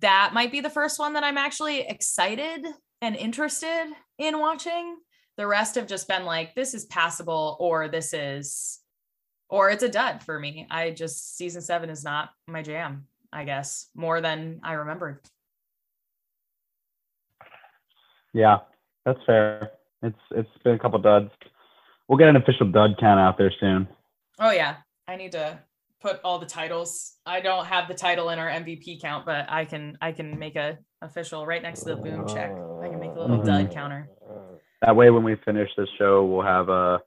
that 0.00 0.30
might 0.32 0.52
be 0.52 0.60
the 0.60 0.70
first 0.70 1.00
one 1.00 1.14
that 1.14 1.24
I'm 1.24 1.38
actually 1.38 1.80
excited 1.80 2.64
and 3.00 3.16
interested 3.16 3.86
in 4.18 4.38
watching. 4.38 4.96
The 5.36 5.46
rest 5.46 5.74
have 5.74 5.88
just 5.88 6.06
been 6.06 6.24
like, 6.24 6.54
this 6.54 6.72
is 6.72 6.84
passable, 6.84 7.56
or 7.58 7.88
this 7.88 8.12
is, 8.12 8.78
or 9.48 9.70
it's 9.70 9.82
a 9.82 9.88
dud 9.88 10.22
for 10.22 10.38
me. 10.38 10.68
I 10.70 10.90
just, 10.90 11.36
season 11.36 11.62
seven 11.62 11.90
is 11.90 12.04
not 12.04 12.30
my 12.46 12.62
jam, 12.62 13.06
I 13.32 13.44
guess, 13.44 13.88
more 13.96 14.20
than 14.20 14.60
I 14.62 14.74
remembered. 14.74 15.20
Yeah, 18.32 18.58
that's 19.04 19.18
fair. 19.26 19.70
It's 20.02 20.18
it's 20.30 20.48
been 20.64 20.74
a 20.74 20.78
couple 20.78 20.98
duds. 21.00 21.30
We'll 22.08 22.18
get 22.18 22.28
an 22.28 22.36
official 22.36 22.70
dud 22.70 22.96
count 22.98 23.20
out 23.20 23.38
there 23.38 23.52
soon. 23.60 23.88
Oh, 24.38 24.50
yeah. 24.50 24.76
I 25.06 25.16
need 25.16 25.32
to 25.32 25.58
put 26.00 26.20
all 26.24 26.38
the 26.38 26.46
titles. 26.46 27.16
I 27.26 27.40
don't 27.40 27.66
have 27.66 27.86
the 27.88 27.94
title 27.94 28.30
in 28.30 28.38
our 28.38 28.48
MVP 28.48 29.00
count, 29.02 29.26
but 29.26 29.46
I 29.50 29.64
can 29.64 29.98
I 30.00 30.12
can 30.12 30.38
make 30.38 30.56
a 30.56 30.78
official 31.02 31.46
right 31.46 31.62
next 31.62 31.80
to 31.80 31.90
the 31.90 31.96
boom 31.96 32.26
check. 32.26 32.50
I 32.50 32.88
can 32.88 32.98
make 33.00 33.10
a 33.14 33.20
little 33.20 33.42
dud 33.42 33.68
Mhm. 33.68 33.72
counter. 33.72 34.08
That 34.82 34.96
way, 34.96 35.10
when 35.10 35.24
we 35.24 35.36
finish 35.44 35.68
this 35.76 35.88
show, 35.98 36.24
we'll 36.24 36.46
have 36.46 36.68
a 36.68 37.00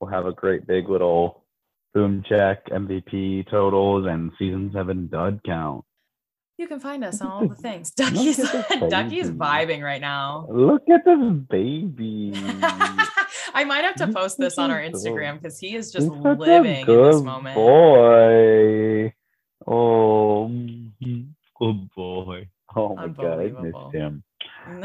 we'll 0.00 0.10
have 0.10 0.26
a 0.26 0.32
great 0.32 0.66
big 0.66 0.88
little 0.88 1.44
boom 1.92 2.24
check 2.28 2.64
MVP 2.70 3.44
totals 3.50 4.06
and 4.06 4.32
season 4.38 4.72
seven 4.74 5.08
dud 5.08 5.40
count. 5.44 5.84
You 6.56 6.68
can 6.68 6.78
find 6.78 7.04
us 7.04 7.20
on 7.20 7.30
all 7.30 7.48
the 7.48 7.56
things. 7.56 7.90
Ducky's 7.96 8.38
at 8.38 8.68
this 8.68 8.80
Ducky 8.90 9.18
is 9.18 9.30
baby. 9.30 9.38
vibing 9.38 9.82
right 9.82 10.00
now. 10.00 10.46
Look 10.48 10.82
at 10.88 11.04
this 11.04 11.18
baby. 11.50 12.32
I 13.56 13.64
might 13.66 13.84
have 13.84 13.96
to 13.96 14.08
post 14.08 14.38
this 14.38 14.56
on 14.56 14.70
our 14.70 14.80
Instagram 14.80 15.34
because 15.40 15.58
he 15.58 15.74
is 15.74 15.90
just 15.90 16.08
He's 16.12 16.22
living 16.22 16.86
in 16.88 17.02
this 17.02 17.22
moment. 17.22 17.56
Boy. 17.56 19.12
Oh, 19.66 20.48
good 21.58 21.90
boy. 21.96 22.48
Oh 22.76 22.94
my 22.96 23.08
god, 23.08 23.40
I 23.40 23.48
missed 23.60 23.94
him. 23.94 24.22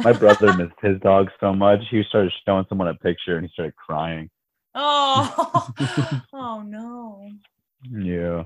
My 0.04 0.14
brother 0.14 0.54
missed 0.54 0.80
his 0.82 1.00
dog 1.02 1.30
so 1.40 1.54
much. 1.54 1.80
He 1.90 2.04
started 2.08 2.32
showing 2.46 2.66
someone 2.70 2.88
a 2.88 2.94
picture 2.96 3.38
and 3.38 3.46
he 3.46 3.52
started 3.54 3.76
crying. 3.76 4.30
oh, 4.76 5.70
oh 6.34 6.62
no. 6.62 7.30
Yeah. 7.92 8.44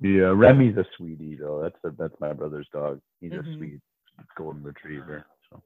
Yeah. 0.00 0.32
Remy's 0.34 0.76
a 0.76 0.84
sweetie 0.96 1.36
though. 1.36 1.60
That's 1.62 1.76
a, 1.84 1.90
that's 1.98 2.18
my 2.20 2.32
brother's 2.32 2.68
dog. 2.72 3.00
He's 3.20 3.32
Mhm. 3.32 3.40
a 3.54 3.56
sweet 3.56 3.80
golden 4.36 4.62
retriever. 4.62 5.24
So 5.50 5.62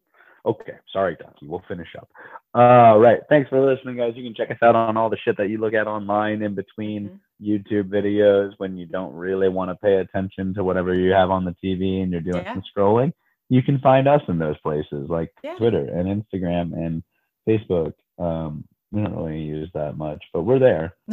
okay. 0.46 0.74
Sorry, 0.92 1.16
Ducky. 1.16 1.46
We'll 1.46 1.62
finish 1.68 1.88
up. 1.98 2.08
All 2.54 2.98
right. 2.98 3.20
Thanks 3.28 3.48
for 3.50 3.60
listening, 3.60 3.96
guys. 3.96 4.14
You 4.16 4.24
can 4.24 4.34
check 4.34 4.50
us 4.50 4.62
out 4.62 4.74
on 4.76 4.96
all 4.96 5.10
the 5.10 5.16
shit 5.18 5.36
that 5.38 5.48
you 5.48 5.58
look 5.58 5.74
at 5.74 5.86
online 5.86 6.42
in 6.42 6.54
between 6.54 7.08
Mhm. 7.08 7.18
YouTube 7.40 7.88
videos 7.90 8.52
when 8.58 8.76
you 8.76 8.86
don't 8.86 9.14
really 9.14 9.48
want 9.48 9.70
to 9.70 9.74
pay 9.76 9.96
attention 9.96 10.54
to 10.54 10.64
whatever 10.64 10.94
you 10.94 11.12
have 11.12 11.30
on 11.30 11.44
the 11.44 11.54
TV 11.62 12.02
and 12.02 12.12
you're 12.12 12.20
doing 12.20 12.44
Yeah. 12.44 12.54
some 12.54 12.62
scrolling. 12.76 13.12
You 13.48 13.62
can 13.62 13.78
find 13.80 14.06
us 14.08 14.22
in 14.28 14.38
those 14.38 14.58
places 14.60 15.08
like 15.10 15.30
Yeah. 15.42 15.56
Twitter 15.56 15.84
and 15.94 16.08
Instagram 16.24 16.72
and 16.72 17.02
Facebook. 17.48 17.92
Um, 18.18 18.64
we 18.92 19.02
don't 19.02 19.16
really 19.16 19.40
use 19.40 19.70
that 19.74 19.96
much, 19.96 20.22
but 20.32 20.42
we're 20.42 20.58
there. 20.58 20.94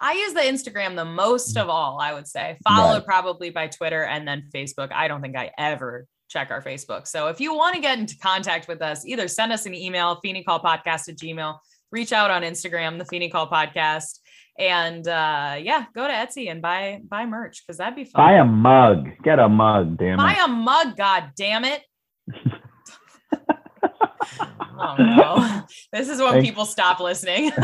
I 0.00 0.14
use 0.14 0.32
the 0.32 0.40
Instagram 0.40 0.96
the 0.96 1.04
most 1.04 1.56
of 1.56 1.68
all, 1.68 2.00
I 2.00 2.14
would 2.14 2.26
say, 2.26 2.56
followed 2.66 2.94
Right. 2.98 3.04
probably 3.04 3.50
by 3.50 3.68
Twitter 3.68 4.02
and 4.02 4.26
then 4.26 4.48
Facebook. 4.52 4.90
I 4.92 5.08
don't 5.08 5.20
think 5.20 5.36
I 5.36 5.50
ever 5.58 6.06
check 6.28 6.50
our 6.50 6.62
Facebook. 6.62 7.06
So 7.06 7.28
if 7.28 7.40
you 7.40 7.54
want 7.54 7.74
to 7.74 7.80
get 7.80 7.98
into 7.98 8.16
contact 8.18 8.66
with 8.66 8.80
us, 8.82 9.06
either 9.06 9.28
send 9.28 9.52
us 9.52 9.66
an 9.66 9.74
email, 9.74 10.16
Call 10.46 10.60
Podcast 10.60 11.08
at 11.08 11.16
Gmail, 11.16 11.58
reach 11.92 12.12
out 12.12 12.30
on 12.30 12.42
Instagram, 12.42 12.98
the 12.98 13.04
Feeny 13.04 13.30
Call 13.30 13.48
Podcast. 13.48 14.18
And 14.58 15.06
uh 15.06 15.56
yeah, 15.60 15.84
go 15.94 16.06
to 16.08 16.12
Etsy 16.12 16.50
and 16.50 16.60
buy 16.60 17.00
buy 17.08 17.26
merch 17.26 17.62
because 17.64 17.78
that'd 17.78 17.94
be 17.94 18.04
fun. 18.04 18.24
Buy 18.24 18.32
a 18.38 18.44
mug. 18.44 19.06
Get 19.22 19.38
a 19.38 19.48
mug, 19.48 19.96
damn 19.98 20.16
Buy 20.16 20.32
it. 20.32 20.36
Buy 20.36 20.42
a 20.44 20.48
mug, 20.48 20.96
god 20.96 21.30
damn 21.36 21.64
it. 21.64 21.82
Oh 24.80 24.94
no. 24.98 25.62
this 25.92 26.08
is 26.08 26.20
when 26.20 26.32
Thanks. 26.32 26.48
people 26.48 26.64
stop 26.64 27.00
listening. 27.00 27.50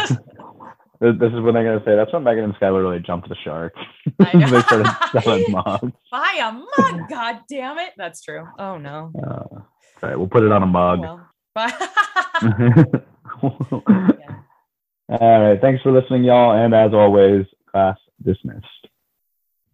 This 1.00 1.32
is 1.32 1.40
what 1.40 1.54
I'm 1.54 1.64
gonna 1.64 1.82
say. 1.84 1.96
That's 1.96 2.10
when 2.14 2.22
Megan 2.24 2.44
and 2.44 2.54
Skylar 2.54 2.80
really 2.80 3.00
jumped 3.00 3.28
the 3.28 3.34
shark. 3.44 3.74
They 4.18 4.60
started 4.62 4.86
selling 5.22 5.44
mugs. 5.50 5.92
buy 6.10 6.38
a 6.40 6.52
mug, 6.52 7.08
god 7.10 7.40
damn 7.50 7.78
it. 7.78 7.90
That's 7.98 8.22
true. 8.22 8.46
Oh 8.58 8.78
no. 8.78 9.12
Uh, 9.18 9.44
all 9.56 9.66
right, 10.02 10.16
we'll 10.18 10.28
put 10.28 10.44
it 10.44 10.52
on 10.52 10.62
a 10.62 10.66
Oh, 10.66 10.68
mug. 10.68 11.00
well. 11.00 11.28
Bye. 11.54 11.72
all 15.08 15.40
right, 15.48 15.60
thanks 15.60 15.82
for 15.82 15.92
listening, 15.92 16.24
y'all. 16.24 16.52
And 16.64 16.74
as 16.74 16.94
always, 16.94 17.44
class 17.70 17.98
dismissed. 18.24 18.64